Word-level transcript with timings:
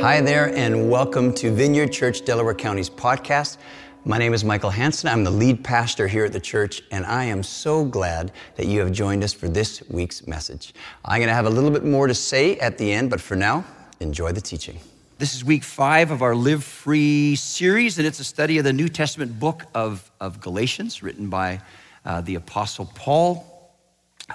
Hi 0.00 0.20
there, 0.20 0.54
and 0.54 0.88
welcome 0.88 1.34
to 1.34 1.50
Vineyard 1.50 1.90
Church 1.90 2.24
Delaware 2.24 2.54
County's 2.54 2.88
podcast. 2.88 3.56
My 4.04 4.16
name 4.16 4.32
is 4.32 4.44
Michael 4.44 4.70
Hanson. 4.70 5.08
I'm 5.08 5.24
the 5.24 5.30
lead 5.32 5.64
pastor 5.64 6.06
here 6.06 6.24
at 6.24 6.32
the 6.32 6.38
church, 6.38 6.82
and 6.92 7.04
I 7.04 7.24
am 7.24 7.42
so 7.42 7.84
glad 7.84 8.30
that 8.54 8.66
you 8.66 8.78
have 8.78 8.92
joined 8.92 9.24
us 9.24 9.32
for 9.32 9.48
this 9.48 9.82
week's 9.90 10.24
message. 10.28 10.72
I'm 11.04 11.18
going 11.18 11.26
to 11.26 11.34
have 11.34 11.46
a 11.46 11.50
little 11.50 11.72
bit 11.72 11.84
more 11.84 12.06
to 12.06 12.14
say 12.14 12.56
at 12.58 12.78
the 12.78 12.92
end, 12.92 13.10
but 13.10 13.20
for 13.20 13.34
now, 13.34 13.64
enjoy 13.98 14.30
the 14.30 14.40
teaching. 14.40 14.78
This 15.18 15.34
is 15.34 15.44
week 15.44 15.64
five 15.64 16.12
of 16.12 16.22
our 16.22 16.36
Live 16.36 16.62
Free 16.62 17.34
series, 17.34 17.98
and 17.98 18.06
it's 18.06 18.20
a 18.20 18.24
study 18.24 18.58
of 18.58 18.64
the 18.64 18.72
New 18.72 18.88
Testament 18.88 19.40
book 19.40 19.64
of, 19.74 20.08
of 20.20 20.40
Galatians, 20.40 21.02
written 21.02 21.28
by 21.28 21.60
uh, 22.04 22.20
the 22.20 22.36
Apostle 22.36 22.88
Paul, 22.94 23.74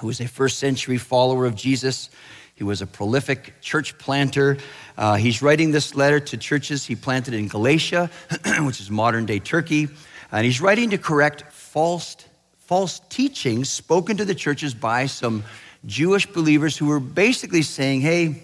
who 0.01 0.07
was 0.07 0.19
a 0.19 0.27
first 0.27 0.59
century 0.59 0.97
follower 0.97 1.45
of 1.45 1.55
Jesus. 1.55 2.09
He 2.55 2.63
was 2.63 2.81
a 2.81 2.87
prolific 2.87 3.59
church 3.61 3.97
planter. 3.97 4.57
Uh, 4.97 5.15
he's 5.15 5.41
writing 5.41 5.71
this 5.71 5.95
letter 5.95 6.19
to 6.19 6.37
churches 6.37 6.85
he 6.85 6.95
planted 6.95 7.33
in 7.33 7.47
Galatia, 7.47 8.09
which 8.59 8.79
is 8.79 8.91
modern 8.91 9.25
day 9.25 9.39
Turkey. 9.39 9.87
And 10.31 10.45
he's 10.45 10.61
writing 10.61 10.91
to 10.91 10.97
correct 10.97 11.51
false, 11.51 12.15
false 12.57 13.01
teachings 13.09 13.69
spoken 13.69 14.17
to 14.17 14.25
the 14.25 14.35
churches 14.35 14.73
by 14.73 15.07
some 15.07 15.43
Jewish 15.85 16.27
believers 16.27 16.77
who 16.77 16.87
were 16.87 16.99
basically 16.99 17.63
saying, 17.63 18.01
hey, 18.01 18.43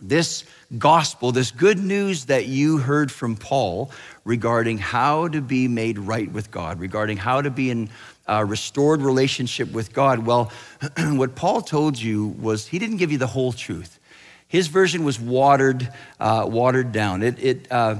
this 0.00 0.44
gospel, 0.76 1.32
this 1.32 1.50
good 1.50 1.78
news 1.78 2.26
that 2.26 2.46
you 2.46 2.78
heard 2.78 3.10
from 3.10 3.36
Paul 3.36 3.90
regarding 4.24 4.78
how 4.78 5.28
to 5.28 5.40
be 5.40 5.68
made 5.68 5.98
right 5.98 6.30
with 6.30 6.50
God, 6.50 6.78
regarding 6.78 7.16
how 7.16 7.40
to 7.40 7.50
be 7.50 7.70
in 7.70 7.88
a 8.28 8.44
restored 8.44 9.00
relationship 9.00 9.72
with 9.72 9.92
God. 9.92 10.26
Well, 10.26 10.52
what 10.98 11.34
Paul 11.34 11.62
told 11.62 11.98
you 11.98 12.26
was 12.26 12.66
he 12.66 12.78
didn't 12.78 12.98
give 12.98 13.10
you 13.10 13.18
the 13.18 13.26
whole 13.26 13.52
truth. 13.52 13.98
His 14.46 14.68
version 14.68 15.04
was 15.04 15.18
watered, 15.18 15.90
uh, 16.20 16.46
watered 16.48 16.92
down. 16.92 17.22
It, 17.22 17.42
it, 17.42 17.72
uh, 17.72 17.96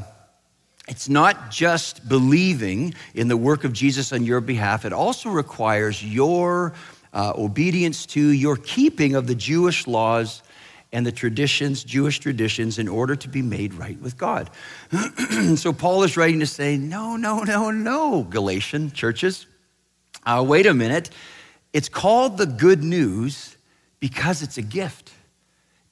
it's 0.87 1.09
not 1.09 1.51
just 1.51 2.09
believing 2.09 2.95
in 3.15 3.29
the 3.29 3.37
work 3.37 3.65
of 3.65 3.73
Jesus 3.73 4.12
on 4.12 4.25
your 4.25 4.41
behalf, 4.41 4.84
it 4.84 4.93
also 4.93 5.29
requires 5.29 6.03
your 6.05 6.73
uh, 7.12 7.33
obedience 7.37 8.06
to, 8.06 8.21
your 8.21 8.56
keeping 8.56 9.15
of 9.15 9.27
the 9.27 9.34
Jewish 9.34 9.87
laws 9.87 10.43
and 10.93 11.05
the 11.05 11.12
traditions, 11.12 11.84
Jewish 11.84 12.19
traditions, 12.19 12.79
in 12.79 12.89
order 12.89 13.15
to 13.17 13.29
be 13.29 13.43
made 13.43 13.75
right 13.75 14.01
with 14.01 14.17
God. 14.17 14.49
so 15.56 15.73
Paul 15.73 16.03
is 16.03 16.17
writing 16.17 16.41
to 16.41 16.47
say, 16.47 16.79
no, 16.79 17.17
no, 17.17 17.43
no, 17.43 17.71
no, 17.71 18.23
Galatian 18.23 18.93
churches. 18.93 19.47
Uh, 20.29 20.43
wait 20.43 20.67
a 20.67 20.75
minute. 20.75 21.09
It's 21.73 21.89
called 21.89 22.37
the 22.37 22.45
good 22.45 22.84
news 22.84 23.57
because 23.98 24.43
it's 24.43 24.59
a 24.59 24.62
gift. 24.62 25.11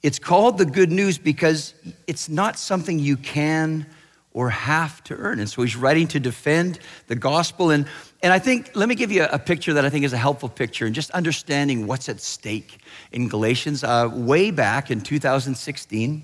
It's 0.03 0.19
called 0.19 0.59
the 0.59 0.65
good 0.65 0.91
news 0.91 1.17
because 1.17 1.73
it's 2.05 2.29
not 2.29 2.59
something 2.59 2.99
you 2.99 3.17
can 3.17 3.87
or 4.33 4.51
have 4.51 5.03
to 5.05 5.15
earn. 5.15 5.39
And 5.39 5.49
so 5.49 5.63
he's 5.63 5.75
writing 5.75 6.07
to 6.09 6.19
defend 6.19 6.77
the 7.07 7.15
gospel. 7.15 7.71
And, 7.71 7.87
and 8.21 8.31
I 8.31 8.37
think, 8.37 8.69
let 8.75 8.87
me 8.87 8.93
give 8.93 9.11
you 9.11 9.23
a, 9.23 9.39
picture 9.39 9.73
that 9.73 9.85
I 9.85 9.89
think 9.89 10.05
is 10.05 10.13
a 10.13 10.17
helpful 10.17 10.49
picture 10.49 10.85
and 10.85 10.93
just 10.93 11.09
understanding 11.11 11.87
what's 11.87 12.07
at 12.07 12.21
stake 12.21 12.77
in 13.11 13.29
Galatians. 13.29 13.83
Uh, 13.83 14.07
way 14.13 14.51
back 14.51 14.91
in 14.91 15.01
2016, 15.01 16.23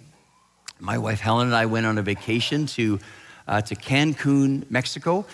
my 0.79 0.99
wife 0.99 1.19
Helen 1.19 1.47
and 1.47 1.55
I 1.55 1.65
went 1.65 1.87
on 1.87 1.97
a 1.97 2.03
vacation 2.03 2.67
to, 2.67 2.99
uh, 3.47 3.61
to 3.61 3.75
Cancun, 3.75 4.69
Mexico. 4.69 5.25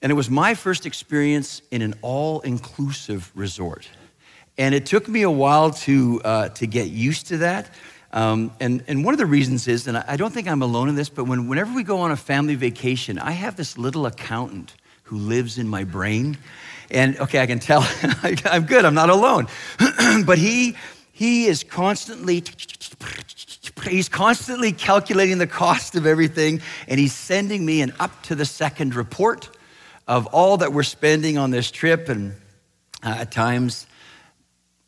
And 0.00 0.12
it 0.12 0.14
was 0.14 0.30
my 0.30 0.54
first 0.54 0.86
experience 0.86 1.60
in 1.70 1.82
an 1.82 1.94
all 2.02 2.40
inclusive 2.40 3.32
resort. 3.34 3.88
And 4.56 4.74
it 4.74 4.86
took 4.86 5.08
me 5.08 5.22
a 5.22 5.30
while 5.30 5.70
to, 5.70 6.20
uh, 6.24 6.48
to 6.50 6.66
get 6.66 6.88
used 6.88 7.26
to 7.28 7.38
that. 7.38 7.70
Um, 8.12 8.52
and, 8.60 8.82
and 8.88 9.04
one 9.04 9.12
of 9.12 9.18
the 9.18 9.26
reasons 9.26 9.68
is, 9.68 9.86
and 9.86 9.96
I 9.96 10.16
don't 10.16 10.32
think 10.32 10.48
I'm 10.48 10.62
alone 10.62 10.88
in 10.88 10.94
this, 10.94 11.08
but 11.08 11.24
when, 11.24 11.46
whenever 11.48 11.74
we 11.74 11.82
go 11.82 11.98
on 12.00 12.10
a 12.10 12.16
family 12.16 12.54
vacation, 12.54 13.18
I 13.18 13.32
have 13.32 13.56
this 13.56 13.76
little 13.76 14.06
accountant 14.06 14.74
who 15.04 15.16
lives 15.18 15.58
in 15.58 15.68
my 15.68 15.84
brain. 15.84 16.38
And 16.90 17.18
okay, 17.18 17.40
I 17.40 17.46
can 17.46 17.58
tell 17.58 17.86
I'm 18.22 18.64
good, 18.64 18.84
I'm 18.84 18.94
not 18.94 19.10
alone. 19.10 19.46
but 20.24 20.38
he, 20.38 20.76
he 21.12 21.46
is 21.46 21.64
constantly, 21.64 22.44
he's 23.84 24.08
constantly 24.08 24.72
calculating 24.72 25.38
the 25.38 25.46
cost 25.46 25.94
of 25.96 26.06
everything, 26.06 26.62
and 26.86 26.98
he's 26.98 27.14
sending 27.14 27.66
me 27.66 27.82
an 27.82 27.92
up 28.00 28.22
to 28.24 28.34
the 28.34 28.46
second 28.46 28.94
report 28.94 29.50
of 30.08 30.26
all 30.26 30.56
that 30.56 30.72
we're 30.72 30.82
spending 30.82 31.38
on 31.38 31.52
this 31.52 31.70
trip. 31.70 32.08
And 32.08 32.32
uh, 33.04 33.18
at 33.20 33.30
times, 33.30 33.86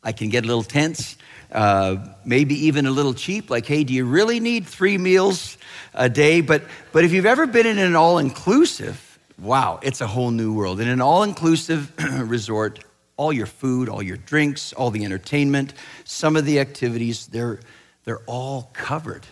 I 0.03 0.11
can 0.11 0.27
get 0.27 0.43
a 0.43 0.47
little 0.47 0.63
tense 0.63 1.15
uh, 1.51 1.97
maybe 2.23 2.67
even 2.67 2.85
a 2.85 2.91
little 2.91 3.13
cheap, 3.13 3.49
like, 3.49 3.65
hey, 3.65 3.83
do 3.83 3.93
you 3.93 4.05
really 4.05 4.39
need 4.39 4.65
three 4.65 4.97
meals 4.97 5.57
a 5.93 6.09
day? 6.09 6.41
But, 6.41 6.63
but 6.93 7.03
if 7.03 7.11
you've 7.11 7.25
ever 7.25 7.45
been 7.45 7.67
in 7.67 7.77
an 7.77 7.95
all 7.95 8.17
inclusive, 8.19 9.19
wow, 9.37 9.79
it's 9.81 10.01
a 10.01 10.07
whole 10.07 10.31
new 10.31 10.53
world. 10.53 10.79
In 10.79 10.87
an 10.87 11.01
all 11.01 11.23
inclusive 11.23 11.91
resort, 12.29 12.83
all 13.17 13.33
your 13.33 13.45
food, 13.45 13.89
all 13.89 14.01
your 14.01 14.17
drinks, 14.17 14.71
all 14.73 14.91
the 14.91 15.03
entertainment, 15.03 15.73
some 16.05 16.35
of 16.35 16.45
the 16.45 16.59
activities, 16.59 17.27
they're, 17.27 17.59
they're 18.05 18.23
all 18.27 18.69
covered. 18.73 19.25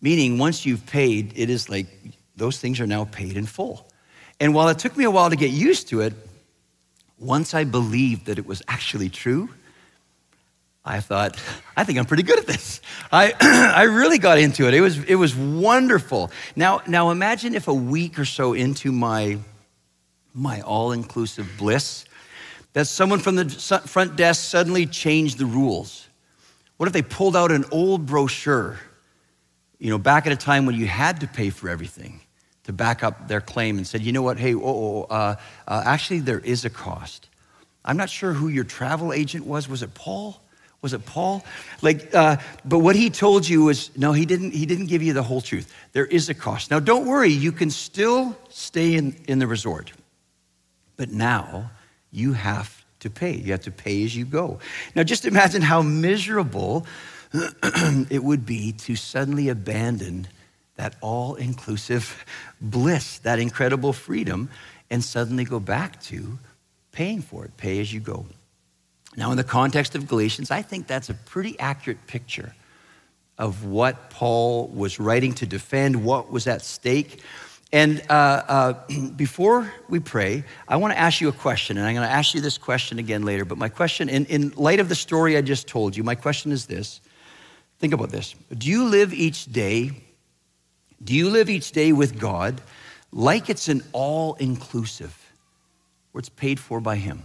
Meaning, 0.00 0.38
once 0.38 0.64
you've 0.66 0.86
paid, 0.86 1.32
it 1.36 1.50
is 1.50 1.68
like 1.68 1.86
those 2.34 2.58
things 2.58 2.80
are 2.80 2.86
now 2.86 3.04
paid 3.04 3.36
in 3.36 3.46
full. 3.46 3.86
And 4.42 4.54
while 4.54 4.68
it 4.70 4.80
took 4.80 4.96
me 4.96 5.04
a 5.04 5.10
while 5.10 5.30
to 5.30 5.36
get 5.36 5.52
used 5.52 5.90
to 5.90 6.00
it, 6.00 6.14
once 7.16 7.54
I 7.54 7.62
believed 7.62 8.26
that 8.26 8.38
it 8.38 8.44
was 8.44 8.60
actually 8.66 9.08
true, 9.08 9.48
I 10.84 10.98
thought, 10.98 11.40
I 11.76 11.84
think 11.84 12.00
I'm 12.00 12.06
pretty 12.06 12.24
good 12.24 12.40
at 12.40 12.48
this. 12.48 12.80
I, 13.12 13.34
I 13.40 13.84
really 13.84 14.18
got 14.18 14.38
into 14.38 14.66
it. 14.66 14.74
It 14.74 14.80
was, 14.80 14.98
it 15.04 15.14
was 15.14 15.36
wonderful. 15.36 16.32
Now, 16.56 16.82
now 16.88 17.10
imagine 17.10 17.54
if 17.54 17.68
a 17.68 17.74
week 17.74 18.18
or 18.18 18.24
so 18.24 18.52
into 18.52 18.90
my, 18.90 19.38
my 20.34 20.60
all-inclusive 20.62 21.48
bliss, 21.56 22.04
that 22.72 22.88
someone 22.88 23.20
from 23.20 23.36
the 23.36 23.48
front 23.86 24.16
desk 24.16 24.42
suddenly 24.42 24.86
changed 24.86 25.38
the 25.38 25.46
rules. 25.46 26.08
What 26.78 26.88
if 26.88 26.92
they 26.92 27.02
pulled 27.02 27.36
out 27.36 27.52
an 27.52 27.64
old 27.70 28.06
brochure, 28.06 28.80
you 29.78 29.90
know, 29.90 29.98
back 29.98 30.26
at 30.26 30.32
a 30.32 30.36
time 30.36 30.66
when 30.66 30.74
you 30.74 30.88
had 30.88 31.20
to 31.20 31.28
pay 31.28 31.50
for 31.50 31.68
everything 31.68 32.22
to 32.64 32.72
back 32.72 33.02
up 33.02 33.28
their 33.28 33.40
claim 33.40 33.76
and 33.76 33.86
said, 33.86 34.02
you 34.02 34.12
know 34.12 34.22
what, 34.22 34.38
hey, 34.38 34.54
oh, 34.54 35.02
uh, 35.10 35.36
uh, 35.66 35.82
actually, 35.84 36.20
there 36.20 36.38
is 36.38 36.64
a 36.64 36.70
cost. 36.70 37.28
I'm 37.84 37.96
not 37.96 38.08
sure 38.08 38.32
who 38.32 38.48
your 38.48 38.64
travel 38.64 39.12
agent 39.12 39.46
was. 39.46 39.68
Was 39.68 39.82
it 39.82 39.94
Paul? 39.94 40.42
was 40.82 40.92
it 40.92 41.06
Paul? 41.06 41.44
Like, 41.80 42.12
uh, 42.12 42.36
but 42.64 42.80
what 42.80 42.96
he 42.96 43.08
told 43.08 43.48
you 43.48 43.64
was 43.64 43.96
no, 43.96 44.12
he 44.12 44.26
didn't. 44.26 44.52
He 44.52 44.66
didn't 44.66 44.86
give 44.86 45.02
you 45.02 45.12
the 45.12 45.22
whole 45.22 45.40
truth. 45.40 45.72
There 45.92 46.04
is 46.04 46.28
a 46.28 46.34
cost. 46.34 46.70
Now, 46.70 46.80
don't 46.80 47.06
worry. 47.06 47.30
You 47.30 47.52
can 47.52 47.70
still 47.70 48.36
stay 48.48 48.94
in, 48.94 49.16
in 49.28 49.38
the 49.38 49.46
resort, 49.46 49.92
but 50.96 51.10
now 51.10 51.70
you 52.10 52.32
have 52.32 52.84
to 53.00 53.10
pay. 53.10 53.34
You 53.36 53.52
have 53.52 53.62
to 53.62 53.70
pay 53.70 54.04
as 54.04 54.14
you 54.14 54.24
go. 54.24 54.58
Now, 54.96 55.04
just 55.04 55.24
imagine 55.24 55.62
how 55.62 55.82
miserable 55.82 56.84
it 57.32 58.22
would 58.22 58.44
be 58.44 58.72
to 58.72 58.96
suddenly 58.96 59.48
abandon 59.48 60.26
that 60.82 60.96
all-inclusive 61.00 62.24
bliss, 62.60 63.18
that 63.18 63.38
incredible 63.38 63.92
freedom, 63.92 64.50
and 64.90 65.04
suddenly 65.04 65.44
go 65.44 65.60
back 65.60 66.02
to 66.02 66.40
paying 66.90 67.22
for 67.22 67.44
it. 67.44 67.56
Pay 67.56 67.78
as 67.80 67.92
you 67.92 68.00
go. 68.00 68.26
Now, 69.16 69.30
in 69.30 69.36
the 69.36 69.44
context 69.44 69.94
of 69.94 70.08
Galatians, 70.08 70.50
I 70.50 70.62
think 70.62 70.88
that's 70.88 71.08
a 71.08 71.14
pretty 71.14 71.56
accurate 71.60 72.04
picture 72.08 72.52
of 73.38 73.64
what 73.64 74.10
Paul 74.10 74.66
was 74.74 74.98
writing 74.98 75.32
to 75.34 75.46
defend, 75.46 76.04
what 76.04 76.32
was 76.32 76.48
at 76.48 76.62
stake. 76.62 77.22
And 77.72 78.02
uh, 78.10 78.12
uh, 78.12 78.72
before 79.16 79.72
we 79.88 80.00
pray, 80.00 80.42
I 80.66 80.78
want 80.78 80.94
to 80.94 80.98
ask 80.98 81.20
you 81.20 81.28
a 81.28 81.32
question, 81.32 81.78
and 81.78 81.86
I'm 81.86 81.94
going 81.94 82.08
to 82.08 82.12
ask 82.12 82.34
you 82.34 82.40
this 82.40 82.58
question 82.58 82.98
again 82.98 83.22
later. 83.22 83.44
But 83.44 83.56
my 83.56 83.68
question, 83.68 84.08
in, 84.08 84.26
in 84.26 84.50
light 84.56 84.80
of 84.80 84.88
the 84.88 84.96
story 84.96 85.36
I 85.36 85.42
just 85.42 85.68
told 85.68 85.96
you, 85.96 86.02
my 86.02 86.16
question 86.16 86.50
is 86.50 86.66
this 86.66 87.00
think 87.78 87.94
about 87.94 88.10
this. 88.10 88.34
Do 88.58 88.68
you 88.68 88.84
live 88.84 89.12
each 89.12 89.46
day, 89.46 89.92
do 91.02 91.14
you 91.14 91.30
live 91.30 91.50
each 91.50 91.72
day 91.72 91.92
with 91.92 92.18
God 92.18 92.60
like 93.10 93.50
it's 93.50 93.68
an 93.68 93.82
all 93.92 94.34
inclusive, 94.34 95.16
where 96.12 96.20
it's 96.20 96.28
paid 96.28 96.58
for 96.60 96.80
by 96.80 96.96
Him? 96.96 97.24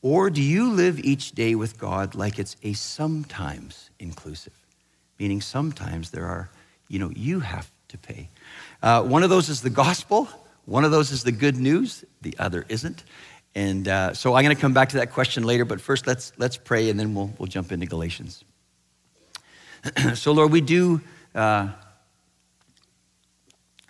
Or 0.00 0.30
do 0.30 0.40
you 0.40 0.70
live 0.70 1.00
each 1.00 1.32
day 1.32 1.54
with 1.54 1.78
God 1.78 2.14
like 2.14 2.38
it's 2.38 2.56
a 2.62 2.72
sometimes 2.72 3.90
inclusive? 3.98 4.52
Meaning 5.18 5.40
sometimes 5.40 6.10
there 6.10 6.26
are, 6.26 6.50
you 6.86 6.98
know, 6.98 7.10
you 7.10 7.40
have 7.40 7.68
to 7.88 7.98
pay. 7.98 8.28
Uh, 8.82 9.02
one 9.02 9.24
of 9.24 9.30
those 9.30 9.48
is 9.48 9.60
the 9.60 9.70
gospel, 9.70 10.28
one 10.66 10.84
of 10.84 10.90
those 10.90 11.10
is 11.10 11.24
the 11.24 11.32
good 11.32 11.56
news, 11.56 12.04
the 12.22 12.34
other 12.38 12.64
isn't. 12.68 13.02
And 13.54 13.88
uh, 13.88 14.14
so 14.14 14.34
I'm 14.34 14.44
going 14.44 14.54
to 14.54 14.60
come 14.60 14.74
back 14.74 14.90
to 14.90 14.98
that 14.98 15.10
question 15.12 15.42
later, 15.42 15.64
but 15.64 15.80
first 15.80 16.06
let's, 16.06 16.32
let's 16.38 16.56
pray 16.56 16.90
and 16.90 17.00
then 17.00 17.14
we'll, 17.14 17.32
we'll 17.38 17.48
jump 17.48 17.72
into 17.72 17.86
Galatians. 17.86 18.44
so, 20.14 20.32
Lord, 20.32 20.52
we 20.52 20.60
do 20.60 21.00
uh, 21.34 21.70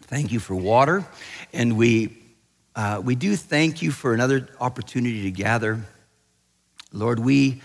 thank 0.09 0.33
you 0.33 0.41
for 0.41 0.55
water, 0.55 1.07
and 1.53 1.77
we, 1.77 2.19
uh, 2.75 3.01
we 3.03 3.15
do 3.15 3.37
thank 3.37 3.81
you 3.81 3.91
for 3.93 4.13
another 4.13 4.49
opportunity 4.61 5.23
to 5.23 5.31
gather 5.31 5.85
Lord, 6.93 7.19
we, 7.19 7.61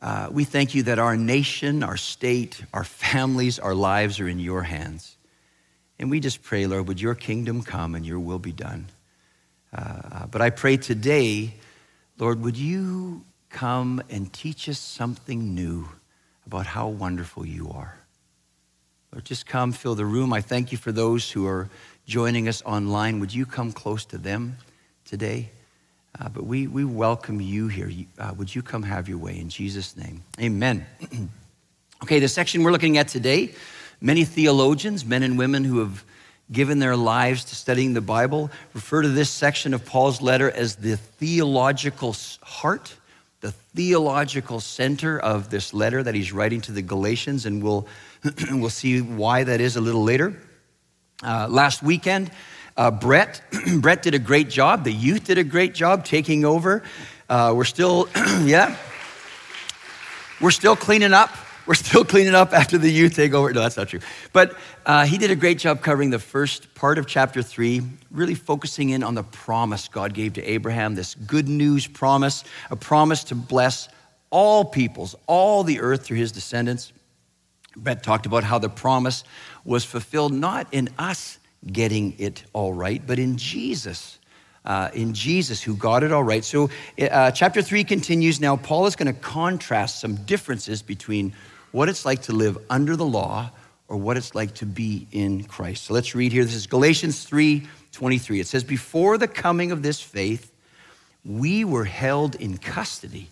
uh, 0.00 0.28
we 0.30 0.44
thank 0.44 0.74
you 0.74 0.84
that 0.84 0.98
our 1.00 1.16
nation, 1.16 1.82
our 1.82 1.96
state, 1.96 2.62
our 2.72 2.84
families, 2.84 3.58
our 3.58 3.74
lives 3.74 4.20
are 4.20 4.28
in 4.28 4.38
your 4.38 4.62
hands. 4.62 5.16
And 5.98 6.10
we 6.10 6.20
just 6.20 6.42
pray, 6.42 6.66
Lord, 6.66 6.86
would 6.86 7.00
your 7.00 7.14
kingdom 7.14 7.62
come 7.62 7.94
and 7.94 8.06
your 8.06 8.20
will 8.20 8.38
be 8.38 8.52
done. 8.52 8.86
Uh, 9.72 10.26
but 10.26 10.40
I 10.40 10.50
pray 10.50 10.76
today, 10.76 11.54
Lord, 12.18 12.42
would 12.42 12.56
you 12.56 13.24
come 13.50 14.02
and 14.08 14.32
teach 14.32 14.68
us 14.68 14.78
something 14.78 15.54
new 15.54 15.88
about 16.46 16.66
how 16.66 16.88
wonderful 16.88 17.44
you 17.44 17.70
are? 17.70 18.03
Lord, 19.14 19.24
just 19.24 19.46
come 19.46 19.70
fill 19.70 19.94
the 19.94 20.04
room. 20.04 20.32
I 20.32 20.40
thank 20.40 20.72
you 20.72 20.78
for 20.78 20.90
those 20.90 21.30
who 21.30 21.46
are 21.46 21.68
joining 22.04 22.48
us 22.48 22.62
online. 22.62 23.20
Would 23.20 23.32
you 23.32 23.46
come 23.46 23.70
close 23.70 24.04
to 24.06 24.18
them 24.18 24.56
today? 25.04 25.50
Uh, 26.18 26.28
but 26.30 26.44
we, 26.46 26.66
we 26.66 26.84
welcome 26.84 27.40
you 27.40 27.68
here. 27.68 27.88
Uh, 28.18 28.34
would 28.36 28.52
you 28.52 28.60
come 28.60 28.82
have 28.82 29.08
your 29.08 29.18
way 29.18 29.38
in 29.38 29.48
Jesus' 29.48 29.96
name? 29.96 30.24
Amen. 30.40 30.84
okay, 32.02 32.18
the 32.18 32.26
section 32.26 32.64
we're 32.64 32.72
looking 32.72 32.98
at 32.98 33.06
today, 33.06 33.54
many 34.00 34.24
theologians, 34.24 35.04
men 35.04 35.22
and 35.22 35.38
women 35.38 35.62
who 35.62 35.78
have 35.78 36.04
given 36.50 36.80
their 36.80 36.96
lives 36.96 37.44
to 37.44 37.54
studying 37.54 37.94
the 37.94 38.00
Bible, 38.00 38.50
refer 38.74 39.02
to 39.02 39.08
this 39.08 39.30
section 39.30 39.74
of 39.74 39.86
Paul's 39.86 40.20
letter 40.20 40.50
as 40.50 40.74
the 40.74 40.96
theological 40.96 42.16
heart, 42.42 42.96
the 43.42 43.52
theological 43.52 44.58
center 44.58 45.20
of 45.20 45.50
this 45.50 45.72
letter 45.72 46.02
that 46.02 46.16
he's 46.16 46.32
writing 46.32 46.60
to 46.62 46.72
the 46.72 46.82
Galatians, 46.82 47.46
and 47.46 47.62
we'll, 47.62 47.86
we'll 48.50 48.70
see 48.70 49.00
why 49.00 49.44
that 49.44 49.60
is 49.60 49.76
a 49.76 49.80
little 49.80 50.02
later. 50.02 50.40
Uh, 51.22 51.46
last 51.48 51.82
weekend, 51.82 52.30
uh, 52.76 52.90
Brett, 52.90 53.42
Brett 53.80 54.02
did 54.02 54.14
a 54.14 54.18
great 54.18 54.48
job. 54.48 54.84
The 54.84 54.92
youth 54.92 55.24
did 55.24 55.38
a 55.38 55.44
great 55.44 55.74
job 55.74 56.04
taking 56.04 56.44
over. 56.44 56.82
Uh, 57.28 57.52
we're 57.54 57.64
still, 57.64 58.08
yeah, 58.42 58.76
we're 60.40 60.50
still 60.50 60.74
cleaning 60.74 61.12
up. 61.12 61.30
We're 61.66 61.74
still 61.74 62.04
cleaning 62.04 62.34
up 62.34 62.52
after 62.52 62.78
the 62.78 62.90
youth 62.90 63.14
take 63.14 63.34
over. 63.34 63.52
No, 63.52 63.60
that's 63.60 63.76
not 63.76 63.88
true. 63.88 64.00
But 64.32 64.56
uh, 64.86 65.04
he 65.04 65.18
did 65.18 65.30
a 65.30 65.36
great 65.36 65.58
job 65.58 65.82
covering 65.82 66.10
the 66.10 66.18
first 66.18 66.74
part 66.74 66.98
of 66.98 67.06
chapter 67.06 67.42
three, 67.42 67.82
really 68.10 68.34
focusing 68.34 68.90
in 68.90 69.02
on 69.02 69.14
the 69.14 69.22
promise 69.22 69.88
God 69.88 70.14
gave 70.14 70.34
to 70.34 70.42
Abraham, 70.42 70.94
this 70.94 71.14
good 71.14 71.48
news 71.48 71.86
promise, 71.86 72.44
a 72.70 72.76
promise 72.76 73.24
to 73.24 73.34
bless 73.34 73.88
all 74.30 74.64
peoples, 74.64 75.14
all 75.26 75.62
the 75.62 75.80
earth 75.80 76.04
through 76.04 76.18
his 76.18 76.32
descendants. 76.32 76.92
Brett 77.76 78.02
talked 78.02 78.26
about 78.26 78.44
how 78.44 78.58
the 78.58 78.68
promise 78.68 79.24
was 79.64 79.84
fulfilled 79.84 80.32
not 80.32 80.66
in 80.72 80.88
us 80.98 81.38
getting 81.66 82.14
it 82.18 82.44
all 82.52 82.72
right, 82.72 83.02
but 83.06 83.18
in 83.18 83.36
Jesus. 83.36 84.18
Uh, 84.64 84.88
in 84.94 85.12
Jesus, 85.12 85.62
who 85.62 85.76
got 85.76 86.02
it 86.02 86.10
all 86.10 86.24
right. 86.24 86.42
So, 86.42 86.70
uh, 86.98 87.30
chapter 87.32 87.60
three 87.60 87.84
continues 87.84 88.40
now. 88.40 88.56
Paul 88.56 88.86
is 88.86 88.96
going 88.96 89.12
to 89.12 89.20
contrast 89.20 90.00
some 90.00 90.14
differences 90.24 90.80
between 90.80 91.34
what 91.72 91.90
it's 91.90 92.06
like 92.06 92.22
to 92.22 92.32
live 92.32 92.56
under 92.70 92.96
the 92.96 93.04
law 93.04 93.50
or 93.88 93.98
what 93.98 94.16
it's 94.16 94.34
like 94.34 94.54
to 94.54 94.66
be 94.66 95.06
in 95.12 95.44
Christ. 95.44 95.84
So, 95.84 95.92
let's 95.92 96.14
read 96.14 96.32
here. 96.32 96.44
This 96.44 96.54
is 96.54 96.66
Galatians 96.66 97.24
3 97.24 97.68
23. 97.92 98.40
It 98.40 98.46
says, 98.46 98.64
Before 98.64 99.18
the 99.18 99.28
coming 99.28 99.70
of 99.70 99.82
this 99.82 100.00
faith, 100.00 100.50
we 101.24 101.64
were 101.64 101.84
held 101.84 102.34
in 102.34 102.58
custody 102.58 103.28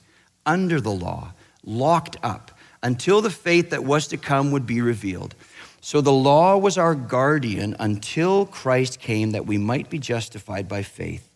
under 0.46 0.80
the 0.80 0.92
law, 0.92 1.32
locked 1.64 2.16
up, 2.22 2.50
until 2.82 3.20
the 3.20 3.30
faith 3.30 3.70
that 3.70 3.84
was 3.84 4.08
to 4.08 4.16
come 4.16 4.50
would 4.50 4.66
be 4.66 4.80
revealed. 4.80 5.34
So 5.80 6.00
the 6.00 6.12
law 6.12 6.56
was 6.56 6.78
our 6.78 6.94
guardian 6.94 7.74
until 7.78 8.46
Christ 8.46 9.00
came 9.00 9.32
that 9.32 9.46
we 9.46 9.58
might 9.58 9.90
be 9.90 9.98
justified 9.98 10.68
by 10.68 10.82
faith. 10.82 11.28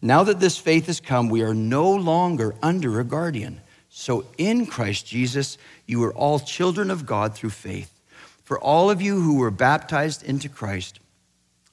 Now 0.00 0.22
that 0.24 0.38
this 0.38 0.56
faith 0.56 0.86
has 0.86 1.00
come, 1.00 1.28
we 1.28 1.42
are 1.42 1.54
no 1.54 1.90
longer 1.90 2.54
under 2.62 3.00
a 3.00 3.04
guardian. 3.04 3.60
So 3.90 4.24
in 4.38 4.66
Christ 4.66 5.06
Jesus, 5.06 5.58
you 5.86 6.02
are 6.04 6.14
all 6.14 6.38
children 6.38 6.90
of 6.92 7.06
God 7.06 7.34
through 7.34 7.50
faith. 7.50 7.92
For 8.44 8.58
all 8.60 8.88
of 8.88 9.02
you 9.02 9.20
who 9.20 9.38
were 9.38 9.50
baptized 9.50 10.22
into 10.22 10.48
Christ 10.48 11.00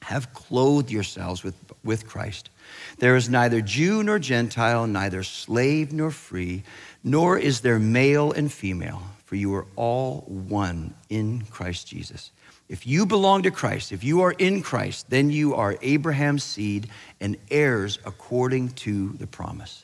have 0.02 0.34
clothed 0.34 0.90
yourselves 0.90 1.44
with, 1.44 1.56
with 1.84 2.08
Christ. 2.08 2.50
There 2.98 3.16
is 3.16 3.30
neither 3.30 3.62
Jew 3.62 4.02
nor 4.02 4.18
Gentile, 4.18 4.88
neither 4.88 5.22
slave 5.22 5.94
nor 5.94 6.10
free, 6.10 6.64
nor 7.04 7.38
is 7.38 7.62
there 7.62 7.80
male 7.80 8.32
and 8.32 8.52
female 8.52 9.04
for 9.36 9.40
you 9.40 9.54
are 9.54 9.68
all 9.76 10.22
one 10.28 10.94
in 11.10 11.42
Christ 11.52 11.88
Jesus. 11.88 12.32
If 12.70 12.88
you 12.88 13.06
belong 13.06 13.44
to 13.44 13.52
Christ, 13.52 13.92
if 13.92 14.02
you 14.02 14.22
are 14.22 14.32
in 14.32 14.62
Christ, 14.62 15.10
then 15.10 15.30
you 15.30 15.56
are 15.56 15.76
Abraham's 15.82 16.42
seed 16.42 16.88
and 17.20 17.36
heirs 17.52 18.00
according 18.06 18.70
to 18.86 19.10
the 19.10 19.28
promise. 19.28 19.84